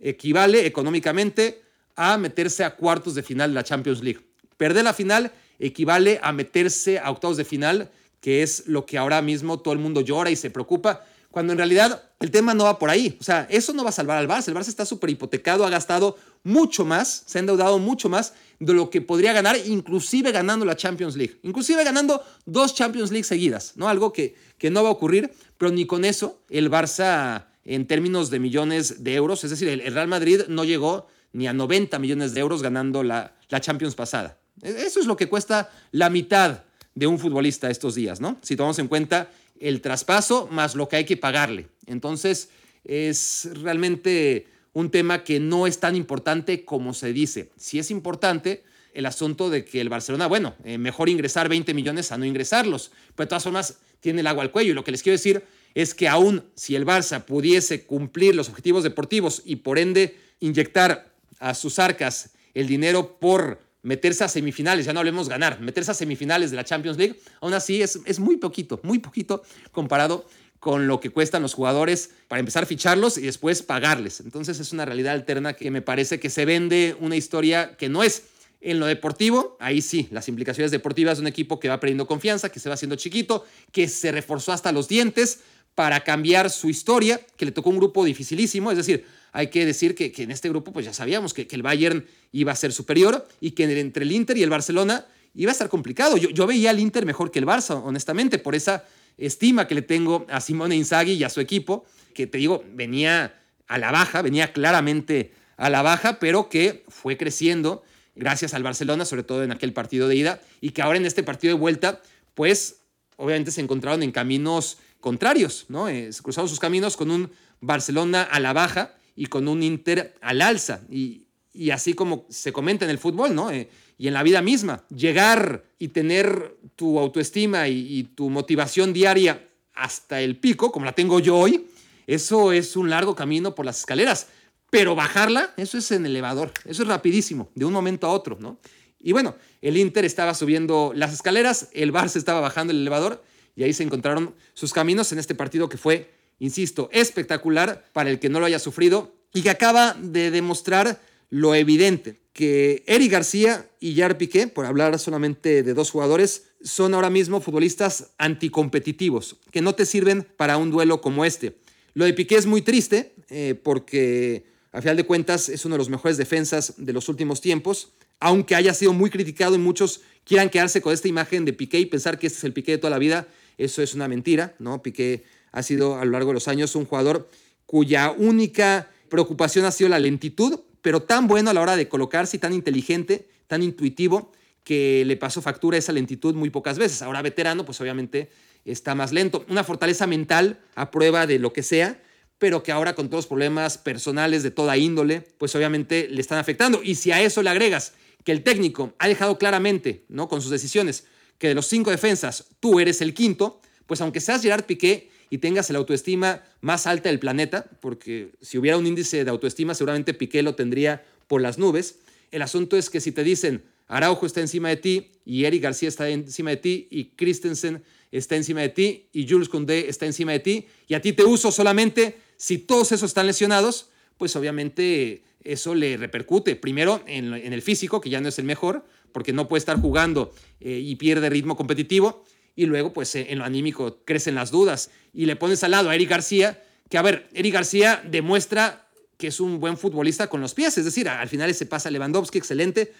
[0.01, 1.63] equivale económicamente
[1.95, 4.21] a meterse a cuartos de final de la Champions League.
[4.57, 7.91] Perder la final equivale a meterse a octavos de final,
[8.21, 11.59] que es lo que ahora mismo todo el mundo llora y se preocupa, cuando en
[11.59, 13.17] realidad el tema no va por ahí.
[13.21, 14.49] O sea, eso no va a salvar al Barça.
[14.49, 18.73] El Barça está súper hipotecado, ha gastado mucho más, se ha endeudado mucho más de
[18.73, 21.39] lo que podría ganar, inclusive ganando la Champions League.
[21.43, 23.89] Inclusive ganando dos Champions League seguidas, ¿no?
[23.89, 28.31] Algo que, que no va a ocurrir, pero ni con eso el Barça en términos
[28.31, 32.33] de millones de euros, es decir, el Real Madrid no llegó ni a 90 millones
[32.33, 34.39] de euros ganando la, la Champions pasada.
[34.63, 38.39] E-, eso es lo que cuesta la mitad de un futbolista estos días, ¿no?
[38.43, 41.69] Si tomamos en cuenta el traspaso más lo que hay que pagarle.
[41.87, 42.51] Entonces,
[42.85, 47.51] es realmente un tema que no es tan importante como se dice.
[47.57, 52.11] Si es importante el asunto de que el Barcelona, bueno, eh, mejor ingresar 20 millones
[52.11, 54.73] a no ingresarlos, pero de todas formas tiene el agua al cuello.
[54.73, 55.45] Y lo que les quiero decir
[55.75, 61.13] es que aún si el Barça pudiese cumplir los objetivos deportivos y por ende inyectar
[61.39, 65.95] a sus arcas el dinero por meterse a semifinales, ya no hablemos ganar, meterse a
[65.95, 70.27] semifinales de la Champions League, aún así es, es muy poquito, muy poquito comparado
[70.61, 74.21] con lo que cuestan los jugadores para empezar a ficharlos y después pagarles.
[74.21, 78.03] Entonces es una realidad alterna que me parece que se vende una historia que no
[78.03, 78.25] es.
[78.61, 82.51] En lo deportivo, ahí sí, las implicaciones deportivas de un equipo que va perdiendo confianza,
[82.51, 85.39] que se va haciendo chiquito, que se reforzó hasta los dientes
[85.75, 89.95] para cambiar su historia, que le tocó un grupo dificilísimo, es decir, hay que decir
[89.95, 93.53] que, en este grupo pues ya sabíamos que, el Bayern iba a ser superior y
[93.53, 96.17] que entre el Inter y el Barcelona iba a estar complicado.
[96.17, 98.85] Yo, yo veía al Inter mejor que el Barça, honestamente, por esa
[99.17, 103.41] estima que le tengo a Simone Inzaghi y a su equipo, que te digo, venía
[103.67, 107.83] a la baja, venía claramente a la baja, pero que fue creciendo
[108.15, 111.23] gracias al Barcelona, sobre todo en aquel partido de ida, y que ahora en este
[111.23, 112.03] partido de vuelta,
[112.35, 112.81] pues
[113.17, 115.89] obviamente se encontraron en caminos contrarios, ¿no?
[115.89, 117.31] Eh, cruzaron sus caminos con un
[117.61, 120.81] Barcelona a la baja y con un Inter al alza.
[120.91, 121.25] Y,
[121.73, 123.51] así como se comenta en el fútbol, ¿no?
[123.51, 129.45] Eh, y en la vida misma, llegar y tener tu autoestima y, tu motivación diaria
[129.75, 131.67] hasta el pico, como la tengo yo hoy,
[132.07, 134.29] eso es un largo camino por las escaleras.
[134.71, 138.59] Pero bajarla, eso es en elevador, eso es rapidísimo, de un momento a otro, ¿no?
[139.01, 143.23] Y bueno, el Inter estaba subiendo las escaleras, el Barça estaba bajando el elevador
[143.59, 148.21] y ahí se encontraron sus caminos en este partido que fue insisto, espectacular para el
[148.21, 153.69] que no lo haya sufrido y que acaba de demostrar lo evidente, que Eric García
[153.81, 159.61] y Jar Piqué, por hablar solamente de dos jugadores, son ahora mismo futbolistas anticompetitivos, que
[159.61, 161.59] no te sirven para un duelo como este.
[161.95, 165.79] Lo de Piqué es muy triste eh, porque, a final de cuentas, es uno de
[165.79, 170.51] los mejores defensas de los últimos tiempos, aunque haya sido muy criticado y muchos quieran
[170.51, 172.91] quedarse con esta imagen de Piqué y pensar que este es el Piqué de toda
[172.91, 173.27] la vida,
[173.59, 174.83] eso es una mentira, ¿no?
[174.83, 177.29] Piqué ha sido a lo largo de los años un jugador
[177.67, 182.39] cuya única preocupación ha sido la lentitud, pero tan bueno a la hora de colocarse
[182.39, 184.33] tan inteligente, tan intuitivo,
[184.65, 187.03] que le pasó factura esa lentitud muy pocas veces.
[187.03, 188.31] Ahora veterano, pues obviamente
[188.65, 189.45] está más lento.
[189.49, 192.01] Una fortaleza mental a prueba de lo que sea,
[192.39, 196.39] pero que ahora con todos los problemas personales de toda índole, pues obviamente le están
[196.39, 196.83] afectando.
[196.83, 197.95] Y si a eso le agregas
[198.25, 200.29] que el técnico ha dejado claramente, ¿no?
[200.29, 201.07] Con sus decisiones,
[201.39, 205.39] que de los cinco defensas tú eres el quinto, pues aunque seas Gerard Piqué y
[205.39, 210.15] tengas la autoestima más alta del planeta, porque si hubiera un índice de autoestima seguramente
[210.15, 214.41] Piqué lo tendría por las nubes, el asunto es que si te dicen Araujo está
[214.41, 218.69] encima de ti y Eric García está encima de ti y Christensen está encima de
[218.69, 222.59] ti y Jules Condé está encima de ti y a ti te uso solamente si
[222.59, 228.21] todos esos están lesionados, pues obviamente eso le repercute primero en, el físico, que ya
[228.21, 232.67] no es el mejor, porque no puede estar jugando eh, y pierde ritmo competitivo, y
[232.67, 236.11] luego pues en lo anímico crecen las dudas y le pones al lado a Eric
[236.11, 240.79] García, que a ver, Eric García demuestra que es un buen futbolista con los pies,
[240.79, 242.93] es decir, al final ese pasa Lewandowski, excelente,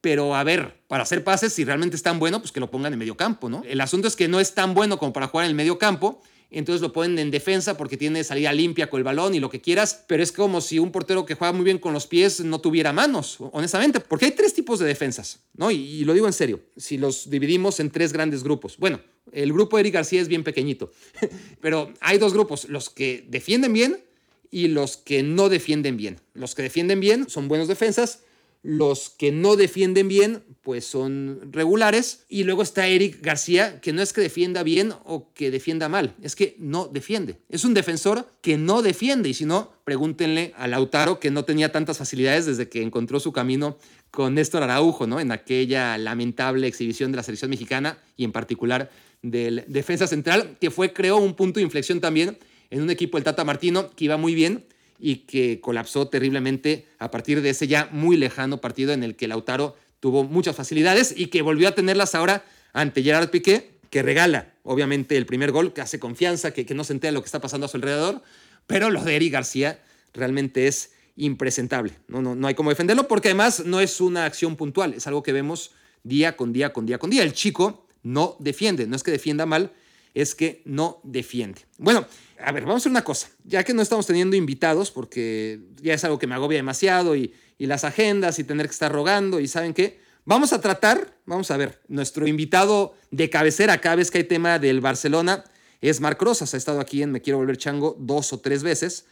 [0.00, 2.92] pero a ver, para hacer pases, si realmente es tan bueno, pues que lo pongan
[2.92, 3.62] en medio campo, ¿no?
[3.66, 6.22] El asunto es que no es tan bueno como para jugar en el medio campo,
[6.50, 9.60] entonces lo ponen en defensa porque tiene salida limpia con el balón y lo que
[9.60, 12.60] quieras, pero es como si un portero que juega muy bien con los pies no
[12.60, 15.70] tuviera manos, honestamente, porque hay tres tipos de defensas, ¿no?
[15.70, 18.76] Y, lo digo en serio, si los dividimos en tres grandes grupos.
[18.78, 19.00] Bueno,
[19.32, 20.92] el grupo de Eric García es bien pequeñito,
[21.60, 24.04] pero hay dos grupos, los que defienden bien
[24.50, 26.20] y los que no defienden bien.
[26.34, 28.20] Los que defienden bien son buenos defensas,
[28.64, 32.24] los que no defienden bien, pues son regulares.
[32.30, 36.16] Y luego está Eric García, que no es que defienda bien o que defienda mal,
[36.22, 37.36] es que no defiende.
[37.50, 39.28] Es un defensor que no defiende.
[39.28, 43.32] Y si no, pregúntenle a Lautaro, que no tenía tantas facilidades desde que encontró su
[43.32, 43.76] camino
[44.10, 45.20] con Néstor Araujo, ¿no?
[45.20, 50.70] En aquella lamentable exhibición de la selección mexicana y en particular del defensa central, que
[50.70, 52.38] fue, creo, un punto de inflexión también
[52.70, 54.64] en un equipo del Tata Martino que iba muy bien
[55.06, 59.28] y que colapsó terriblemente a partir de ese ya muy lejano partido en el que
[59.28, 64.54] Lautaro tuvo muchas facilidades y que volvió a tenerlas ahora ante Gerard Piqué, que regala
[64.62, 67.38] obviamente el primer gol, que hace confianza, que, que no se entera lo que está
[67.38, 68.22] pasando a su alrededor,
[68.66, 69.78] pero lo de Eric García
[70.14, 71.92] realmente es impresentable.
[72.08, 75.22] No, no, no hay cómo defenderlo porque además no es una acción puntual, es algo
[75.22, 77.24] que vemos día con día, con día, con día.
[77.24, 79.70] El chico no defiende, no es que defienda mal,
[80.14, 81.62] es que no defiende.
[81.78, 82.06] Bueno,
[82.38, 83.28] a ver, vamos a hacer una cosa.
[83.44, 87.34] Ya que no estamos teniendo invitados, porque ya es algo que me agobia demasiado y,
[87.58, 91.56] las agendas y tener que estar rogando y saben qué, vamos a tratar, vamos a
[91.56, 95.44] ver, nuestro invitado de cabecera cada vez que hay tema del Barcelona
[95.80, 96.52] es Marc Rosas.
[96.52, 99.06] Ha estado aquí en Me Quiero Volver Chango dos o tres veces.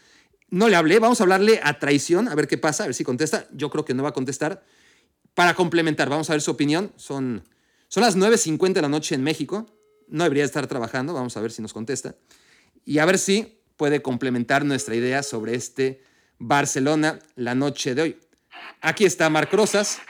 [0.51, 3.05] No le hablé, vamos a hablarle a traición, a ver qué pasa, a ver si
[3.05, 3.49] contesta.
[3.55, 4.62] Yo creo que no va a contestar.
[5.33, 6.93] Para complementar, vamos a ver su opinión.
[6.97, 7.43] Son,
[7.88, 9.67] son las 9.50 de la noche en México.
[10.12, 12.14] No debería estar trabajando, vamos a ver si nos contesta
[12.85, 16.03] y a ver si puede complementar nuestra idea sobre este
[16.38, 18.20] Barcelona la noche de hoy.
[18.83, 20.01] Aquí está Marc Rosas.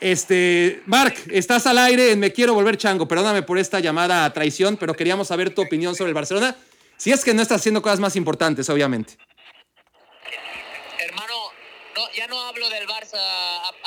[0.00, 3.06] Este, Marc, estás al aire en Me Quiero Volver Chango.
[3.06, 6.56] Perdóname por esta llamada a traición, pero queríamos saber tu opinión sobre el Barcelona.
[6.96, 9.18] Si es que no estás haciendo cosas más importantes, obviamente.
[11.92, 13.18] Hermano, ya no hablo del Barça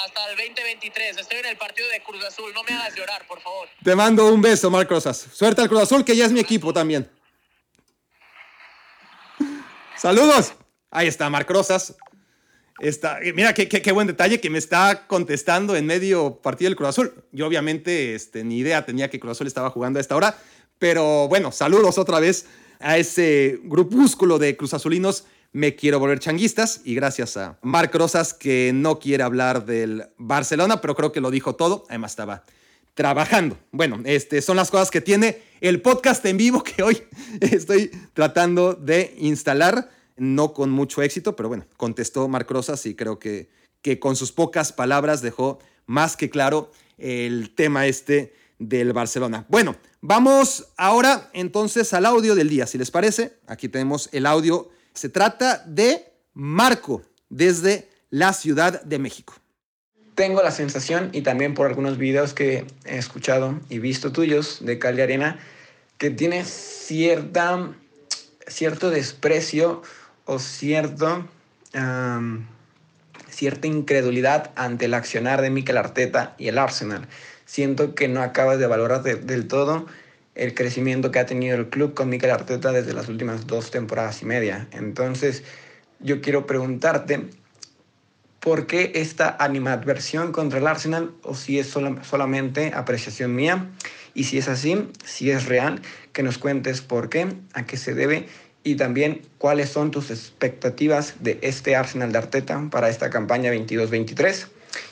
[0.05, 1.17] hasta el 2023.
[1.17, 2.51] Estoy en el partido de Cruz Azul.
[2.53, 3.67] No me hagas llorar, por favor.
[3.83, 5.25] Te mando un beso, Marc Rosas.
[5.33, 7.09] Suerte al Cruz Azul, que ya es mi equipo también.
[9.97, 10.53] Saludos.
[10.91, 11.95] Ahí está, Marc Rosas.
[12.79, 16.89] Está, mira qué, qué, buen detalle que me está contestando en medio partido del Cruz
[16.89, 17.25] Azul.
[17.31, 20.37] Yo obviamente este, ni idea tenía que Cruz Azul estaba jugando a esta hora,
[20.77, 22.45] pero bueno, saludos otra vez
[22.79, 25.25] a ese grupúsculo de Cruz Azulinos.
[25.55, 30.81] Me quiero volver changuistas y gracias a Marc Rosas que no quiere hablar del Barcelona,
[30.81, 31.85] pero creo que lo dijo todo.
[31.87, 32.43] Además estaba
[32.93, 33.57] trabajando.
[33.71, 37.01] Bueno, este, son las cosas que tiene el podcast en vivo que hoy
[37.39, 43.17] estoy tratando de instalar, no con mucho éxito, pero bueno, contestó Marc Rosas y creo
[43.17, 43.49] que,
[43.81, 49.45] que con sus pocas palabras dejó más que claro el tema este del Barcelona.
[49.47, 53.37] Bueno, vamos ahora entonces al audio del día, si les parece.
[53.47, 54.74] Aquí tenemos el audio.
[54.95, 59.35] Se trata de Marco desde la Ciudad de México
[60.15, 64.79] tengo la sensación, y también por algunos videos que he escuchado y visto tuyos de
[64.79, 65.39] Cali Arena,
[65.97, 67.73] que tiene cierta,
[68.47, 69.83] cierto desprecio
[70.25, 71.27] o cierto
[73.29, 77.09] cierta incredulidad ante el accionar de Mikel Arteta y el Arsenal.
[77.45, 79.85] Siento que no acabas de valorar del todo
[80.35, 84.21] el crecimiento que ha tenido el club con Mikel Arteta desde las últimas dos temporadas
[84.21, 84.67] y media.
[84.71, 85.43] Entonces,
[85.99, 87.21] yo quiero preguntarte
[88.41, 93.71] por qué esta animadversión contra el Arsenal o si es solamente apreciación mía
[94.13, 95.81] y si es así, si es real,
[96.13, 98.27] que nos cuentes por qué, a qué se debe
[98.63, 104.47] y también cuáles son tus expectativas de este Arsenal de Arteta para esta campaña 22-23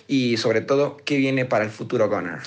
[0.08, 2.40] y sobre todo qué viene para el futuro Gunner.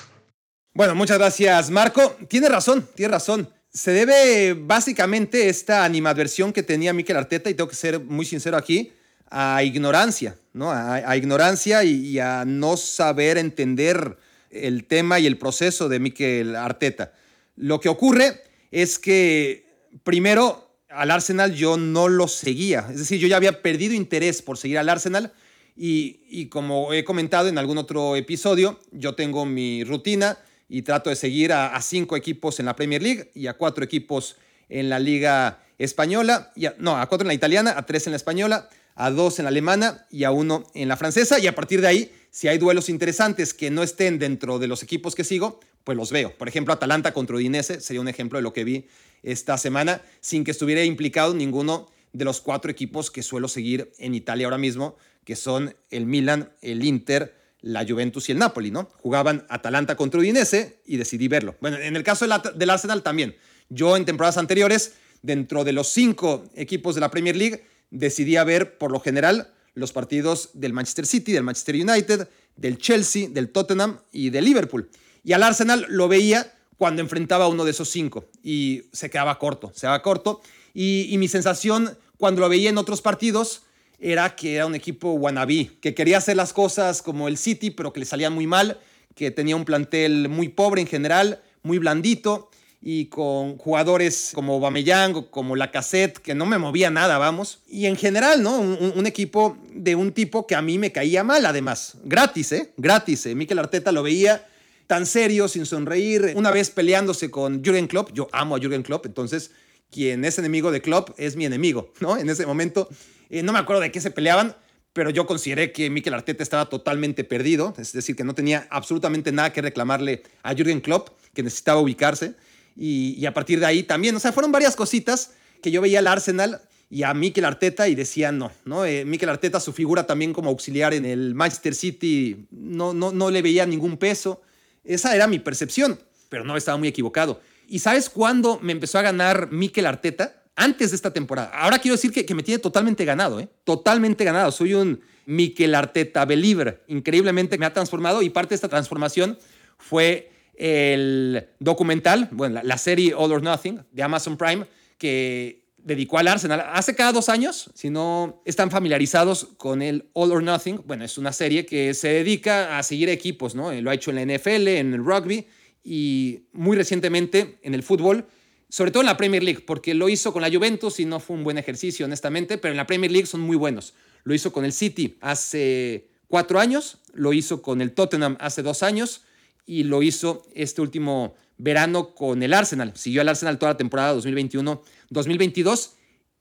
[0.77, 2.19] Bueno, muchas gracias Marco.
[2.29, 3.49] Tiene razón, tiene razón.
[3.73, 8.59] Se debe básicamente esta animadversión que tenía Mikel Arteta, y tengo que ser muy sincero
[8.59, 8.93] aquí,
[9.31, 10.71] a ignorancia, ¿no?
[10.71, 14.19] A, ignorancia y, a no saber entender
[14.51, 17.15] el tema y el proceso de Mikel Arteta.
[17.57, 19.65] Lo que ocurre es que,
[20.05, 22.87] primero, al Arsenal yo no lo seguía.
[22.91, 25.33] Es decir, yo ya había perdido interés por seguir al Arsenal
[25.75, 30.37] y, como he comentado en algún otro episodio, yo tengo mi rutina
[30.69, 34.37] y trato de seguir a, cinco equipos en la Premier League y a cuatro equipos
[34.69, 38.17] en la Liga Española, y no, a cuatro en la italiana, a tres en la
[38.17, 41.39] española, a dos en la alemana y a uno en la francesa.
[41.39, 44.83] Y a partir de ahí, si hay duelos interesantes que no estén dentro de los
[44.83, 46.37] equipos que sigo, pues los veo.
[46.37, 48.89] Por ejemplo, Atalanta contra Udinese sería un ejemplo de lo que vi
[49.23, 54.15] esta semana, sin que estuviera implicado ninguno de los cuatro equipos que suelo seguir en
[54.15, 58.89] Italia ahora mismo, que son el Milan, el Inter, la Juventus y el Napoli, ¿no?
[59.03, 61.57] Jugaban Atalanta contra Udinese y decidí verlo.
[61.61, 62.25] Bueno, en el caso
[62.55, 63.35] del Arsenal también.
[63.69, 68.79] Yo en temporadas anteriores, dentro de los cinco equipos de la Premier League, decidí ver
[68.79, 73.99] por lo general los partidos del Manchester City, del Manchester United, del Chelsea, del Tottenham
[74.13, 74.89] y del Liverpool.
[75.25, 79.41] Y al Arsenal lo veía cuando enfrentaba a uno de esos cinco y se quedaba
[79.41, 80.41] corto, se quedaba corto.
[80.73, 83.63] Y, mi sensación cuando lo veía en otros partidos
[83.99, 87.93] era que era un equipo wannabe, que quería hacer las cosas como el City, pero
[87.93, 88.79] que le salía muy mal,
[89.15, 92.51] que tenía un plantel muy pobre en general, muy blandito
[92.83, 97.61] y con jugadores como Bameyang o como Lacazette, que no me movía nada, vamos.
[97.69, 98.59] Y en general, ¿no?
[98.59, 101.95] Un, equipo de un tipo que a mí me caía mal, además.
[102.05, 102.73] Gratis, ¿eh?
[102.77, 103.27] Gratis.
[103.27, 103.35] ¿eh?
[103.59, 104.47] Arteta lo veía
[104.87, 108.13] tan serio, sin sonreír, una vez peleándose con Jürgen Klopp.
[108.13, 109.51] Yo amo a Jürgen Klopp, entonces
[109.91, 112.17] quien es enemigo de Klopp es mi enemigo, ¿no?
[112.17, 112.89] En ese momento,
[113.31, 114.57] eh, no me acuerdo de qué se peleaban,
[114.93, 119.31] pero yo consideré que Mikel Arteta estaba totalmente perdido, es decir, que no tenía absolutamente
[119.31, 122.35] nada que reclamarle a Jürgen Klopp, que necesitaba ubicarse.
[122.77, 126.07] Y, a partir de ahí también, o sea, fueron varias cositas que yo veía al
[126.07, 128.85] Arsenal y a Mikel Arteta y decía no, ¿no?
[128.85, 133.31] Eh, Mikel Arteta, su figura también como auxiliar en el Manchester City, no, no, no
[133.31, 134.43] le veía ningún peso.
[134.85, 137.41] Esa era mi percepción, pero no estaba muy equivocado.
[137.69, 140.43] ¿Y sabes cuándo me empezó a ganar Mikel Arteta?
[140.57, 141.51] Antes de esta temporada.
[141.53, 143.49] Ahora quiero decir que, me tiene totalmente ganado, ¿eh?
[143.65, 144.51] Totalmente ganado.
[144.51, 146.83] Soy un Mikel Arteta believer.
[146.89, 149.39] Increíblemente me ha transformado y parte de esta transformación
[149.79, 154.67] fue el documental, bueno, la serie All or Nothing de Amazon Prime,
[154.97, 157.71] que dedicó al Arsenal hace cada dos años.
[157.75, 162.09] Si no están familiarizados con el All or Nothing, bueno, es una serie que se
[162.09, 163.73] dedica a seguir equipos, ¿no?
[163.73, 165.47] Lo ha hecho en la NFL, en el rugby
[165.85, 168.27] y muy recientemente en el fútbol,
[168.69, 171.37] sobre todo en la Premier League, porque lo hizo con la Juventus y no fue
[171.37, 173.95] un buen ejercicio, honestamente, pero en la Premier League son muy buenos.
[174.25, 178.83] Lo hizo con el City hace cuatro años, lo hizo con el Tottenham hace dos
[178.83, 179.23] años
[179.67, 182.93] y lo hizo este último verano con el Arsenal.
[182.97, 185.91] Siguió al Arsenal toda la temporada 2021-2022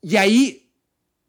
[0.02, 0.72] y ahí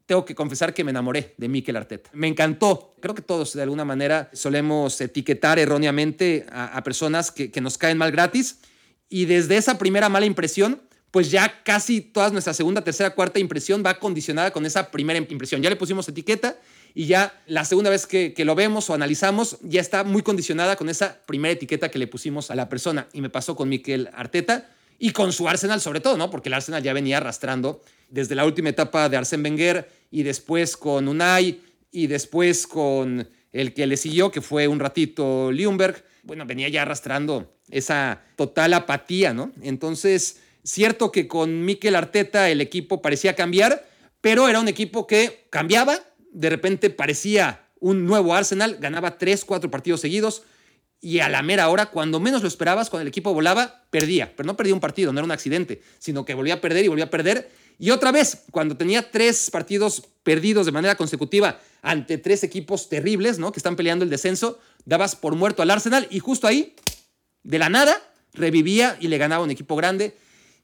[0.06, 2.10] tengo que confesar que me enamoré de Mikel Arteta.
[2.14, 2.94] Me encantó.
[3.00, 7.98] Creo que todos de alguna manera solemos etiquetar erróneamente a, personas que, que nos caen
[7.98, 8.60] mal gratis
[9.08, 13.82] y desde esa primera mala impresión pues ya casi toda nuestra segunda, tercera, cuarta impresión
[13.84, 15.62] va condicionada con esa primera impresión.
[15.62, 16.58] Ya le pusimos etiqueta
[16.94, 20.88] y ya la segunda vez que, lo vemos o analizamos ya está muy condicionada con
[20.88, 23.08] esa primera etiqueta que le pusimos a la persona.
[23.12, 26.28] Y me pasó con Mikel Arteta y con su Arsenal sobre todo, ¿no?
[26.30, 30.76] Porque el Arsenal ya venía arrastrando desde la última etapa de Arsène Wenger y después
[30.76, 36.04] con Unai y después con el que le siguió, que fue un ratito Liumberg.
[36.22, 39.52] Bueno, venía ya arrastrando esa total apatía, ¿no?
[39.62, 43.88] Entonces, cierto que con Mikel Arteta el equipo parecía cambiar,
[44.20, 46.00] pero era un equipo que cambiaba
[46.32, 50.42] de repente parecía un nuevo Arsenal, ganaba 3, 4 partidos seguidos
[51.00, 54.34] y a la mera hora, cuando menos lo esperabas, cuando el equipo volaba, perdía.
[54.36, 56.88] Pero no perdía un partido, no era un accidente, sino que volvía a perder y
[56.88, 57.50] volvía a perder.
[57.78, 63.38] Y otra vez, cuando tenía tres partidos perdidos de manera consecutiva ante tres equipos terribles,
[63.38, 63.52] ¿no?
[63.52, 66.74] Que están peleando el descenso, dabas por muerto al Arsenal y justo ahí,
[67.44, 68.02] de la nada,
[68.32, 70.16] revivía y le ganaba un equipo grande.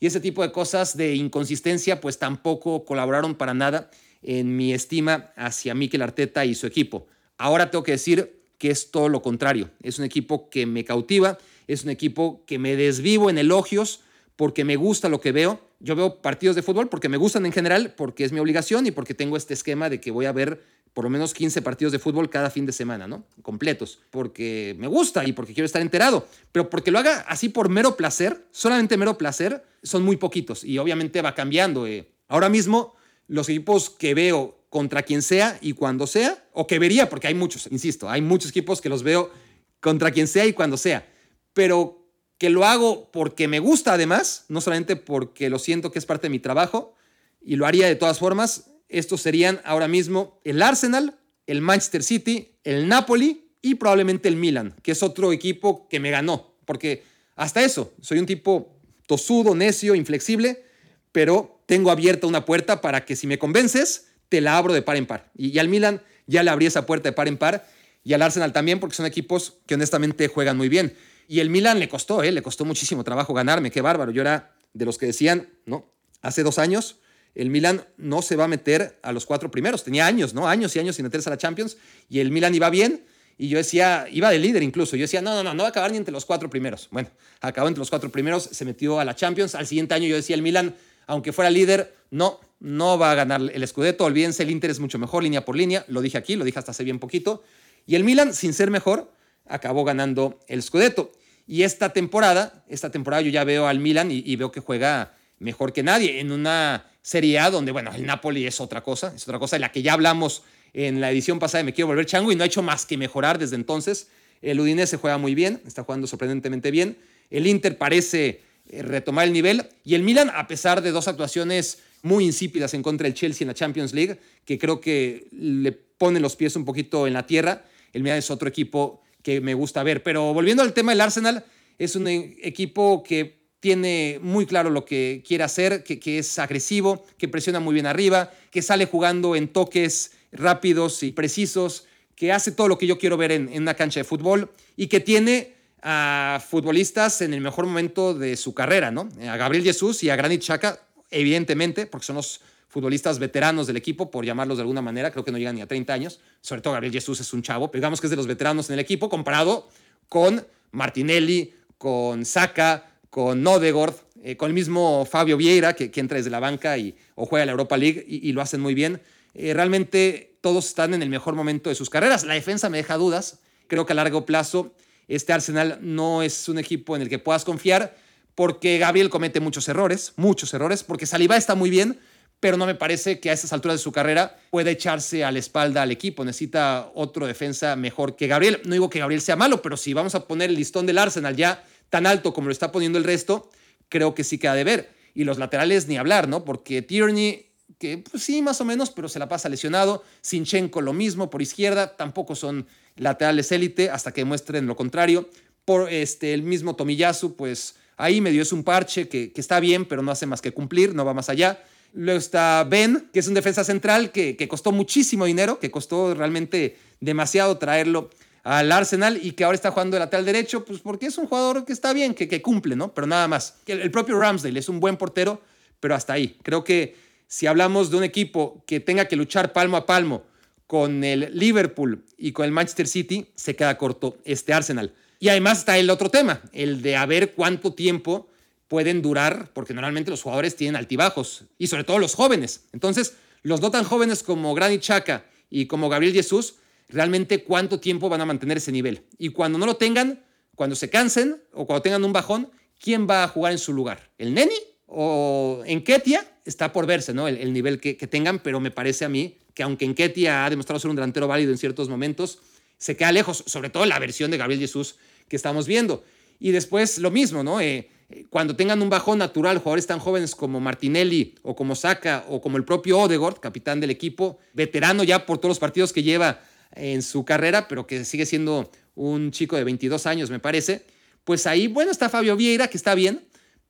[0.05, 3.90] Y ese tipo de cosas de inconsistencia, pues tampoco colaboraron para nada
[4.20, 7.07] en mi estima hacia Mikel Arteta y su equipo.
[7.38, 9.70] Ahora tengo que decir que es todo lo contrario.
[9.82, 14.00] Es un equipo que me cautiva, es un equipo que me desvivo en elogios
[14.36, 15.59] porque me gusta lo que veo.
[15.80, 18.90] Yo veo partidos de fútbol porque me gustan en general, porque es mi obligación y
[18.90, 20.62] porque tengo este esquema de que voy a ver
[20.95, 23.26] por lo menos 15 partidos de fútbol cada fin de semana, ¿no?
[23.42, 27.68] Completos, porque me gusta y porque quiero estar enterado, pero porque lo haga así por
[27.68, 31.88] mero placer, solamente mero placer, son muy poquitos y obviamente va cambiando.
[31.88, 32.09] Eh.
[32.28, 32.95] Ahora mismo,
[33.26, 37.34] los equipos que veo contra quien sea y cuando sea, o que vería, porque hay
[37.34, 39.32] muchos, insisto, hay muchos equipos que los veo
[39.80, 41.09] contra quien sea y cuando sea,
[41.53, 42.07] pero
[42.38, 46.28] que lo hago porque me gusta además, no solamente porque lo siento que es parte
[46.28, 46.95] de mi trabajo,
[47.40, 52.57] y lo haría de todas formas, estos serían ahora mismo el Arsenal, el Manchester City,
[52.64, 57.03] el Napoli y probablemente el Milan, que es otro equipo que me ganó, porque
[57.36, 60.64] hasta eso, soy un tipo tosudo, necio, inflexible,
[61.12, 64.97] pero tengo abierta una puerta para que si me convences, te la abro de par
[64.97, 65.30] en par.
[65.36, 67.66] Y, al Milan ya le abrí esa puerta de par en par
[68.03, 70.97] y al Arsenal también, porque son equipos que honestamente juegan muy bien.
[71.26, 72.32] Y el Milan le costó, ¿eh?
[72.32, 74.12] le costó muchísimo trabajo ganarme, qué bárbaro.
[74.12, 75.90] Yo era de los que decían, ¿no?
[76.20, 76.99] Hace dos años,
[77.35, 79.82] el Milan no se va a meter a los cuatro primeros.
[79.82, 80.49] Tenía años, ¿no?
[80.49, 81.76] Años y años sin meterse a la Champions.
[82.09, 83.05] Y el Milan iba bien.
[83.37, 84.95] Y yo decía, iba de líder incluso.
[84.95, 86.89] Yo decía, no, no, no, no va a acabar ni entre los cuatro primeros.
[86.93, 87.09] Bueno,
[87.41, 89.57] acabó entre los cuatro primeros, se metió a la Champions.
[89.57, 90.74] Al siguiente año yo decía, el Milan,
[91.09, 94.05] aunque fuera líder, no, no va a ganar el Scudetto.
[94.05, 95.85] Olvídense, el Inter es mucho mejor línea por línea.
[95.89, 97.43] Lo dije aquí, lo dije hasta hace bien poquito.
[97.85, 99.12] Y el Milan, sin ser mejor,
[99.47, 101.11] acabó ganando el Scudetto.
[101.49, 105.72] Y esta temporada, esta temporada yo ya veo al Milan y veo que juega mejor
[105.72, 109.38] que nadie en una Serie A, donde, bueno, el Napoli es otra cosa, es otra
[109.38, 110.42] cosa de la que ya hablamos
[110.72, 112.96] en la edición pasada de Me Quiero Volver Chango y no ha hecho más que
[112.96, 114.09] mejorar desde entonces.
[114.40, 116.96] El Udinese juega muy bien, está jugando sorprendentemente bien.
[117.28, 118.40] El Inter parece
[118.70, 122.82] eh, retomar el nivel y el Milan, a pesar de dos actuaciones muy insípidas en
[122.82, 126.64] contra del Chelsea en la Champions League, que creo que le ponen los pies un
[126.64, 130.02] poquito en la tierra, el Milan es otro equipo que me gusta ver.
[130.02, 131.44] Pero volviendo al tema del Arsenal,
[131.78, 137.03] es un e-, equipo que tiene muy claro lo que quiere hacer, que, es agresivo,
[137.17, 142.53] que presiona muy bien arriba, que sale jugando en toques rápidos y precisos, que hace
[142.53, 146.45] todo lo que yo quiero ver en, una cancha de fútbol y que tiene a
[146.47, 149.09] futbolistas en el mejor momento de su carrera, ¿no?
[149.27, 154.11] A Gabriel Jesús y a Granit Xhaka, evidentemente, porque son los futbolistas veteranos del equipo,
[154.11, 156.75] por llamarlos de alguna manera, creo que no llegan ni a 30 años, sobre todo
[156.75, 159.09] Gabriel Jesús es un chavo, pero digamos que es de los veteranos en el equipo,
[159.09, 159.71] comparado
[160.11, 163.95] con Martinelli, con Saka, con Nodegord,
[164.25, 167.53] eh, con el mismo Fabio Vieira, que, entra desde la banca y, o juega la
[167.53, 169.01] Europa League y, lo hacen muy bien.
[169.35, 172.25] Eh, realmente todos están en el mejor momento de sus carreras.
[172.25, 173.39] La defensa me deja dudas.
[173.69, 174.75] Creo que a largo plazo
[175.07, 177.97] este Arsenal no es un equipo en el que puedas confiar
[178.35, 182.01] porque Gabriel comete muchos errores, muchos errores, porque Saliba está muy bien,
[182.41, 185.39] pero no me parece que a estas alturas de su carrera pueda echarse a la
[185.39, 186.25] espalda al equipo.
[186.25, 188.61] Necesita otro defensa mejor que Gabriel.
[188.65, 191.37] No digo que Gabriel sea malo, pero si vamos a poner el listón del Arsenal
[191.37, 191.62] ya
[191.95, 193.49] tan alto como lo está poniendo el resto,
[193.88, 194.90] creo que sí queda de ver.
[195.14, 196.45] Y los laterales ni hablar, ¿no?
[196.45, 200.03] Porque Tierney, que pues, sí, más o menos, pero se la pasa lesionado.
[200.20, 202.66] Sinchenko lo mismo por izquierda, tampoco son
[202.97, 205.28] laterales élite hasta que demuestren lo contrario.
[205.64, 210.03] Por este, el mismo Tomiyasu, pues ahí medio es un parche que, está bien, pero
[210.03, 211.62] no hace más que cumplir, no va más allá.
[211.92, 216.76] Luego está Ben, que es un defensa central que costó muchísimo dinero, que costó realmente
[216.99, 218.11] demasiado traerlo
[218.45, 221.64] al Arsenal y que ahora está jugando de lateral derecho, pues porque es un jugador
[221.64, 222.95] que está bien, que, cumple, ¿no?
[222.95, 223.57] Pero nada más.
[223.66, 225.42] El, el propio Ramsdale es un buen portero,
[225.80, 226.38] pero hasta ahí.
[226.42, 226.95] Creo que
[227.26, 230.24] si hablamos de un equipo que tenga que luchar palmo a palmo
[230.66, 234.92] con el Liverpool y con el Manchester City, se queda corto este Arsenal.
[235.18, 238.28] Y además está el otro tema, el de a ver cuánto tiempo
[238.68, 242.64] pueden durar, porque normalmente los jugadores tienen altibajos, y sobre todo los jóvenes.
[242.72, 246.57] Entonces, los no tan jóvenes como Granit Xhaka y como Gabriel Jesús
[246.89, 249.03] realmente cuánto tiempo van a mantener ese nivel.
[249.18, 250.22] Y cuando no lo tengan,
[250.55, 254.11] cuando se cansen o cuando tengan un bajón, ¿quién va a jugar en su lugar?
[254.18, 254.55] ¿El Neni?
[254.87, 256.24] ¿O en Ketia?
[256.45, 257.26] Está por verse, ¿no?
[257.26, 260.78] El, nivel que, tengan, pero me parece a mí que aunque en Ketia ha demostrado
[260.78, 262.39] ser un delantero válido en ciertos momentos,
[262.76, 264.97] se queda lejos, sobre todo la versión de Gabriel Jesús
[265.28, 266.05] que estamos viendo.
[266.39, 267.61] Y después lo mismo, ¿no?
[267.61, 267.89] Eh,
[268.28, 272.57] cuando tengan un bajón natural, jugadores tan jóvenes como Martinelli o como Saka o como
[272.59, 276.43] el propio Odegaard, capitán del equipo, veterano ya por todos los partidos que lleva
[276.75, 280.83] en su carrera, pero que sigue siendo un chico de 22 años, me parece,
[281.25, 283.25] pues ahí, bueno, está Fabio Vieira, que está bien,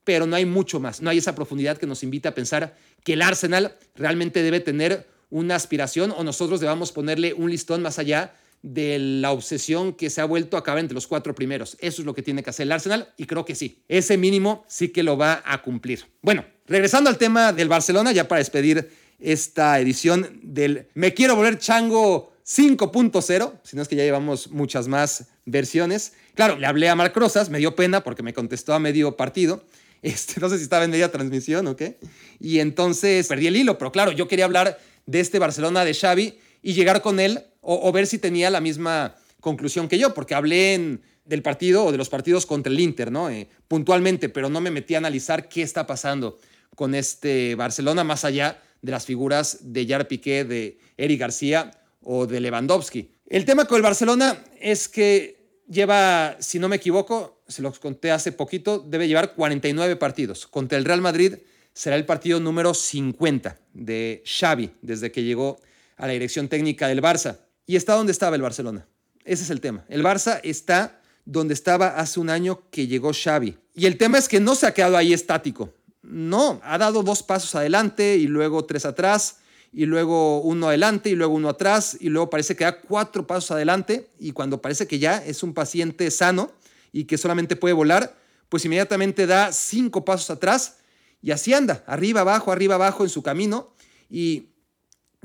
[0.05, 3.15] pero no hay mucho más, no hay esa profundidad que nos invita a pensar que
[3.15, 8.35] el Arsenal realmente debe tener una aspiración o nosotros debamos ponerle un listón más allá
[8.63, 11.77] de la obsesión que se ha vuelto a acabar entre los cuatro primeros.
[11.81, 14.65] Eso es lo que tiene que hacer el Arsenal y creo que sí, ese mínimo
[14.69, 16.07] sí que lo va a cumplir.
[16.23, 21.59] Bueno, regresando al tema del Barcelona, ya para despedir esta edición del Me quiero volver
[21.59, 26.13] chango 5.0, si no es que ya llevamos muchas más versiones.
[26.35, 29.65] Claro, le hablé a Marc Rosas, me dio pena porque me contestó a medio partido.
[30.05, 31.97] Este, no sé si estaba en media transmisión o qué.
[32.39, 36.39] Y entonces perdí el hilo, pero claro, yo quería hablar de este Barcelona de Xavi
[36.63, 40.99] y llegar con él o, ver si tenía la misma conclusión que yo, porque hablé
[41.25, 43.31] del partido o de los partidos contra el Inter, ¿no?
[43.31, 46.39] Eh, puntualmente, pero no me metí a analizar qué está pasando
[46.77, 51.71] con este Barcelona más allá de las figuras de Jar Piqué, de Eric García
[52.05, 53.11] o de Lewandowski.
[53.27, 58.11] El tema con el Barcelona es que lleva, si no me equivoco, se los conté
[58.11, 60.47] hace poquito, debe llevar 49 partidos.
[60.47, 61.37] Contra el Real Madrid
[61.73, 65.59] será el partido número 50 de Xavi desde que llegó
[65.97, 67.39] a la dirección técnica del Barça.
[67.67, 68.87] ¿Y está donde estaba el Barcelona?
[69.25, 69.85] Ese es el tema.
[69.89, 73.57] El Barça está donde estaba hace un año que llegó Xavi.
[73.75, 75.73] Y el tema es que no se ha quedado ahí estático.
[76.03, 79.39] No, ha dado dos pasos adelante y luego tres atrás
[79.75, 83.51] y luego uno adelante y luego uno atrás y luego parece que da cuatro pasos
[83.51, 86.53] adelante y cuando parece que ya es un paciente sano
[86.93, 88.16] y que solamente puede volar,
[88.49, 90.77] pues inmediatamente da cinco pasos atrás
[91.20, 93.75] y así anda, arriba, abajo, arriba, abajo en su camino
[94.09, 94.51] y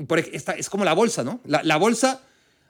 [0.08, 1.42] por, esta, es como la bolsa, ¿no?
[1.46, 2.24] La, bolsa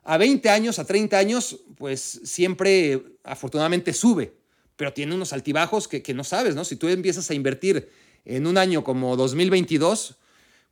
[0.04, 4.34] a 20 años, a 30 años, pues siempre afortunadamente sube,
[4.76, 6.66] pero tiene unos altibajos que, no sabes, ¿no?
[6.66, 7.90] Si tú empiezas a invertir
[8.26, 10.18] en un año como 2022,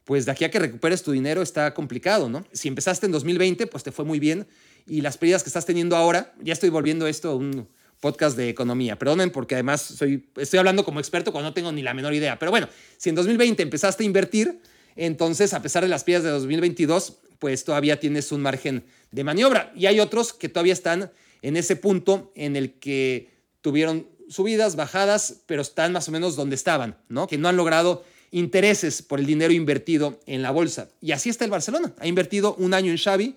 [0.07, 2.45] pues de aquí a que recuperes tu dinero está complicado, ¿no?
[2.53, 4.47] Si empezaste en 2020, pues te fue muy bien
[4.87, 7.67] y las pérdidas que estás teniendo ahora, ya estoy volviendo esto un
[7.99, 11.81] podcast de economía, perdonen porque además soy, estoy hablando como experto cuando no tengo ni
[11.81, 14.61] la menor idea, pero bueno, si en 2020 empezaste a invertir,
[14.95, 19.73] entonces a pesar de las pérdidas de 2022, pues todavía tienes un margen de maniobra
[19.75, 23.29] y hay otros que todavía están en ese punto en el que
[23.59, 27.27] tuvieron subidas, bajadas, pero están más o menos donde estaban, ¿no?
[27.27, 30.89] Que no han logrado intereses por el dinero invertido en la bolsa.
[31.01, 31.93] Y así está el Barcelona.
[31.99, 33.35] Ha invertido un año en Xavi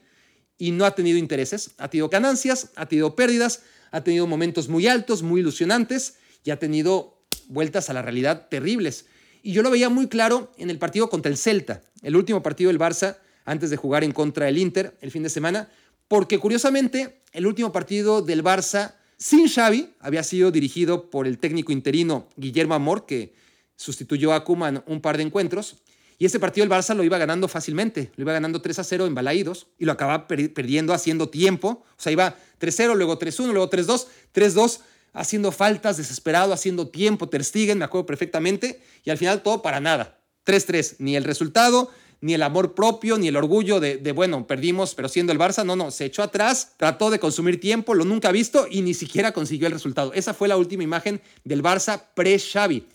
[0.58, 1.70] y no ha tenido intereses.
[1.78, 6.58] Ha tenido ganancias, ha tenido pérdidas, ha tenido momentos muy altos, muy ilusionantes y ha
[6.58, 7.18] tenido
[7.48, 9.06] vueltas a la realidad terribles.
[9.42, 12.68] Y yo lo veía muy claro en el partido contra el Celta, el último partido
[12.68, 15.70] del Barça antes de jugar en contra del Inter el fin de semana,
[16.08, 21.72] porque curiosamente el último partido del Barça sin Xavi había sido dirigido por el técnico
[21.72, 23.34] interino Guillermo Amor, que
[23.80, 25.76] sustituyó a Kuman un par de encuentros.
[26.18, 29.06] Y ese partido el Barça lo iba ganando fácilmente, lo iba ganando 3 a 0
[29.06, 31.82] en Balaídos y lo acababa perdiendo haciendo tiempo.
[31.96, 34.80] O sea, iba 3-0, luego 3-1, luego 3-2, 3-2,
[35.14, 39.80] haciendo faltas, desesperado, haciendo tiempo, Ter Stegen, me acuerdo perfectamente, y al final todo para
[39.80, 40.20] nada.
[40.44, 44.94] 3-3, ni el resultado, ni el amor propio, ni el orgullo de, de, bueno, perdimos,
[44.94, 48.30] pero siendo el Barça, no, no, se echó atrás, trató de consumir tiempo, lo nunca
[48.30, 50.12] visto y ni siquiera consiguió el resultado.
[50.12, 52.86] Esa fue la última imagen del Barça pre-Xavi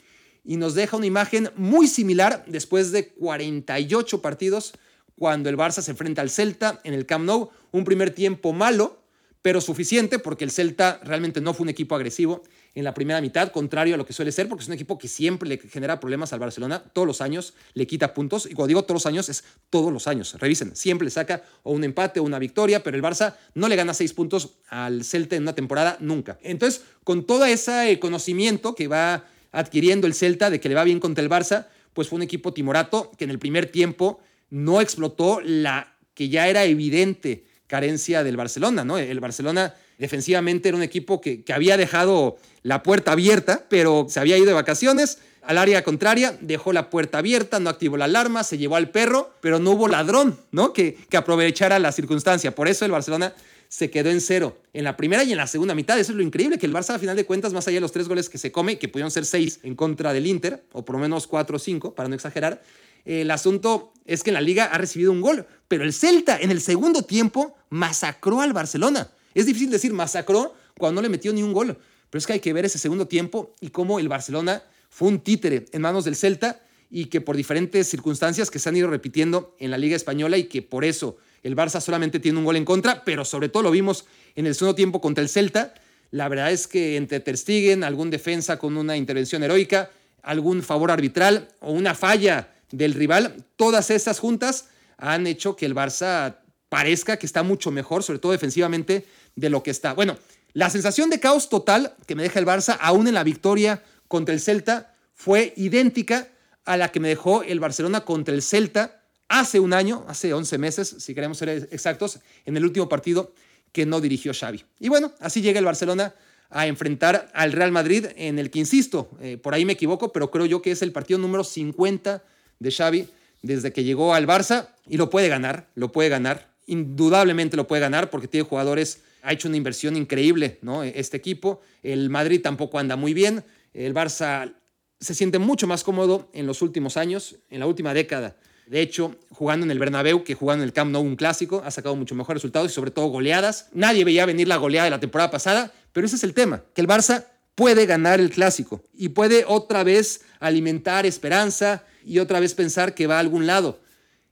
[0.45, 4.73] y nos deja una imagen muy similar después de 48 partidos
[5.17, 7.49] cuando el Barça se enfrenta al Celta en el Camp Nou.
[7.71, 9.01] Un primer tiempo malo,
[9.41, 12.43] pero suficiente porque el Celta realmente no fue un equipo agresivo
[12.75, 15.07] en la primera mitad, contrario a lo que suele ser, porque es un equipo que
[15.07, 18.83] siempre le genera problemas al Barcelona, todos los años le quita puntos, y cuando digo
[18.83, 22.23] todos los años es todos los años, revisen, siempre le saca o un empate o
[22.23, 25.95] una victoria, pero el Barça no le gana seis puntos al Celta en una temporada
[26.01, 26.37] nunca.
[26.41, 29.23] Entonces, con todo ese conocimiento que va
[29.55, 32.53] adquiriendo el Celta de que le va bien contra el Barça, pues fue un equipo
[32.53, 38.37] timorato que en el primer tiempo no explotó la que ya era evidente carencia del
[38.37, 38.97] Barcelona, ¿no?
[38.97, 44.37] El Barcelona defensivamente era un equipo que, había dejado la puerta abierta, pero se había
[44.37, 48.57] ido de vacaciones al área contraria, dejó la puerta abierta, no activó la alarma, se
[48.57, 50.73] llevó al perro, pero no hubo ladrón, ¿no?
[50.73, 52.55] Que, que aprovechara la circunstancia.
[52.55, 53.33] Por eso el Barcelona
[53.67, 55.99] se quedó en cero en la primera y en la segunda mitad.
[55.99, 57.91] Eso es lo increíble, que el Barça a final de cuentas, más allá de los
[57.91, 60.95] tres goles que se come, que pudieron ser seis en contra del Inter, o por
[60.95, 62.61] lo menos cuatro o cinco, para no exagerar,
[63.05, 66.51] el asunto es que en la liga ha recibido un gol, pero el Celta en
[66.51, 69.11] el segundo tiempo masacró al Barcelona.
[69.33, 71.77] Es difícil decir masacró cuando no le metió ni un gol,
[72.09, 75.19] pero es que hay que ver ese segundo tiempo y cómo el Barcelona fue un
[75.19, 79.55] títere en manos del Celta y que por diferentes circunstancias que se han ido repitiendo
[79.59, 82.65] en la Liga Española y que por eso el Barça solamente tiene un gol en
[82.65, 85.75] contra, pero sobre todo lo vimos en el segundo tiempo contra el Celta.
[86.09, 87.37] La verdad es que entre Ter
[87.83, 89.91] algún defensa con una intervención heroica,
[90.23, 95.75] algún favor arbitral o una falla del rival, todas estas juntas han hecho que el
[95.75, 96.37] Barça
[96.67, 99.93] parezca que está mucho mejor, sobre todo defensivamente, de lo que está.
[99.93, 100.17] Bueno,
[100.53, 104.33] la sensación de caos total que me deja el Barça, aún en la victoria contra
[104.33, 106.27] el Celta, fue idéntica
[106.65, 110.57] a la que me dejó el Barcelona contra el Celta hace un año, hace 11
[110.57, 113.33] meses, si queremos ser exactos, en el último partido
[113.71, 114.63] que no dirigió Xavi.
[114.79, 116.15] Y bueno, así llega el Barcelona
[116.49, 120.31] a enfrentar al Real Madrid en el que, insisto, eh, por ahí me equivoco, pero
[120.31, 122.23] creo yo que es el partido número 50
[122.59, 123.09] de Xavi
[123.41, 126.53] desde que llegó al Barça y lo puede ganar, lo puede ganar.
[126.67, 130.81] indudablemente lo puede ganar porque tiene jugadores, ha hecho una inversión increíble, ¿no?
[130.81, 131.61] Este equipo.
[131.83, 133.43] El Madrid tampoco anda muy bien.
[133.73, 134.55] El Barça
[134.99, 138.35] se siente mucho más cómodo en los últimos años, en la última década.
[138.67, 141.71] De hecho, jugando en el Bernabéu, que jugando en el Camp Nou un clásico, ha
[141.71, 143.69] sacado mucho mejores resultados y sobre todo goleadas.
[143.73, 146.81] Nadie veía venir la goleada de la temporada pasada, pero ese es el tema, que
[146.81, 152.53] el Barça puede ganar el clásico y puede otra vez alimentar esperanza y otra vez
[152.53, 153.79] pensar que va a algún lado.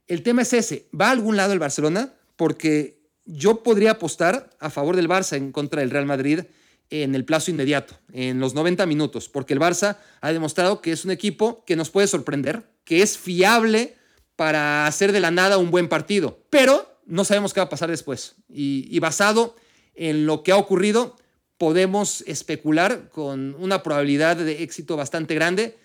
[0.08, 2.14] El tema es ese, ¿va a algún lado el Barcelona?
[2.36, 6.42] Porque yo podría apostar a favor del Barça en contra del Real Madrid
[6.90, 11.06] en el plazo inmediato, en los 90 minutos, porque el Barça ha demostrado que es
[11.06, 13.96] un equipo que nos puede sorprender, que es fiable
[14.44, 17.90] para hacer de la nada un buen partido, pero no sabemos qué va a pasar
[17.90, 18.36] después.
[18.50, 19.56] Y, basado
[19.96, 21.16] en lo que ha ocurrido,
[21.58, 25.78] podemos especular con una probabilidad de éxito bastante grande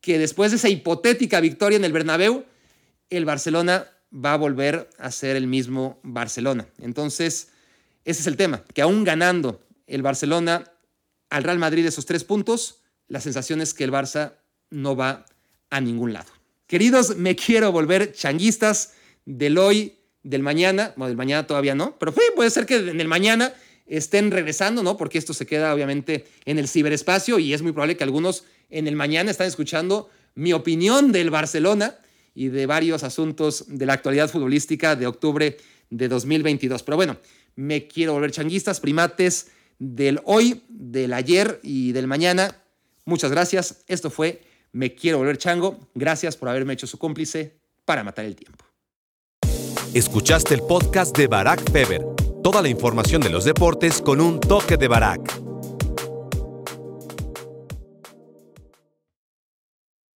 [0.00, 2.44] que después de esa hipotética victoria en el Bernabéu,
[3.10, 6.68] el Barcelona va a volver a ser el mismo Barcelona.
[6.78, 7.48] Entonces,
[8.04, 10.70] ese es el tema, que aún ganando el Barcelona
[11.30, 14.34] al Real Madrid esos tres puntos, la sensación es que el Barça
[14.70, 15.26] no va
[15.68, 16.33] a ningún lado.
[16.66, 18.94] Queridos, me quiero volver changuistas
[19.26, 23.08] del hoy, del mañana, bueno, del mañana todavía no, pero puede ser que en el
[23.08, 23.52] mañana
[23.86, 24.96] estén regresando, ¿no?
[24.96, 28.86] Porque esto se queda obviamente en el ciberespacio y es muy probable que algunos en
[28.86, 31.98] el mañana están escuchando mi opinión del Barcelona
[32.34, 35.58] y de varios asuntos de la actualidad futbolística de octubre
[35.90, 36.82] de 2022.
[36.82, 37.18] Pero bueno,
[37.56, 39.48] me quiero volver changuistas, primates
[39.78, 42.56] del hoy, del ayer y del mañana.
[43.04, 43.84] Muchas gracias.
[43.86, 44.42] Esto fue
[44.74, 45.78] Me quiero volver chango.
[45.94, 48.64] Gracias por haberme hecho su cómplice para matar el tiempo.
[49.94, 52.04] Escuchaste el podcast de Barack Feber.
[52.42, 55.53] Toda la información de los deportes con un toque de Barack.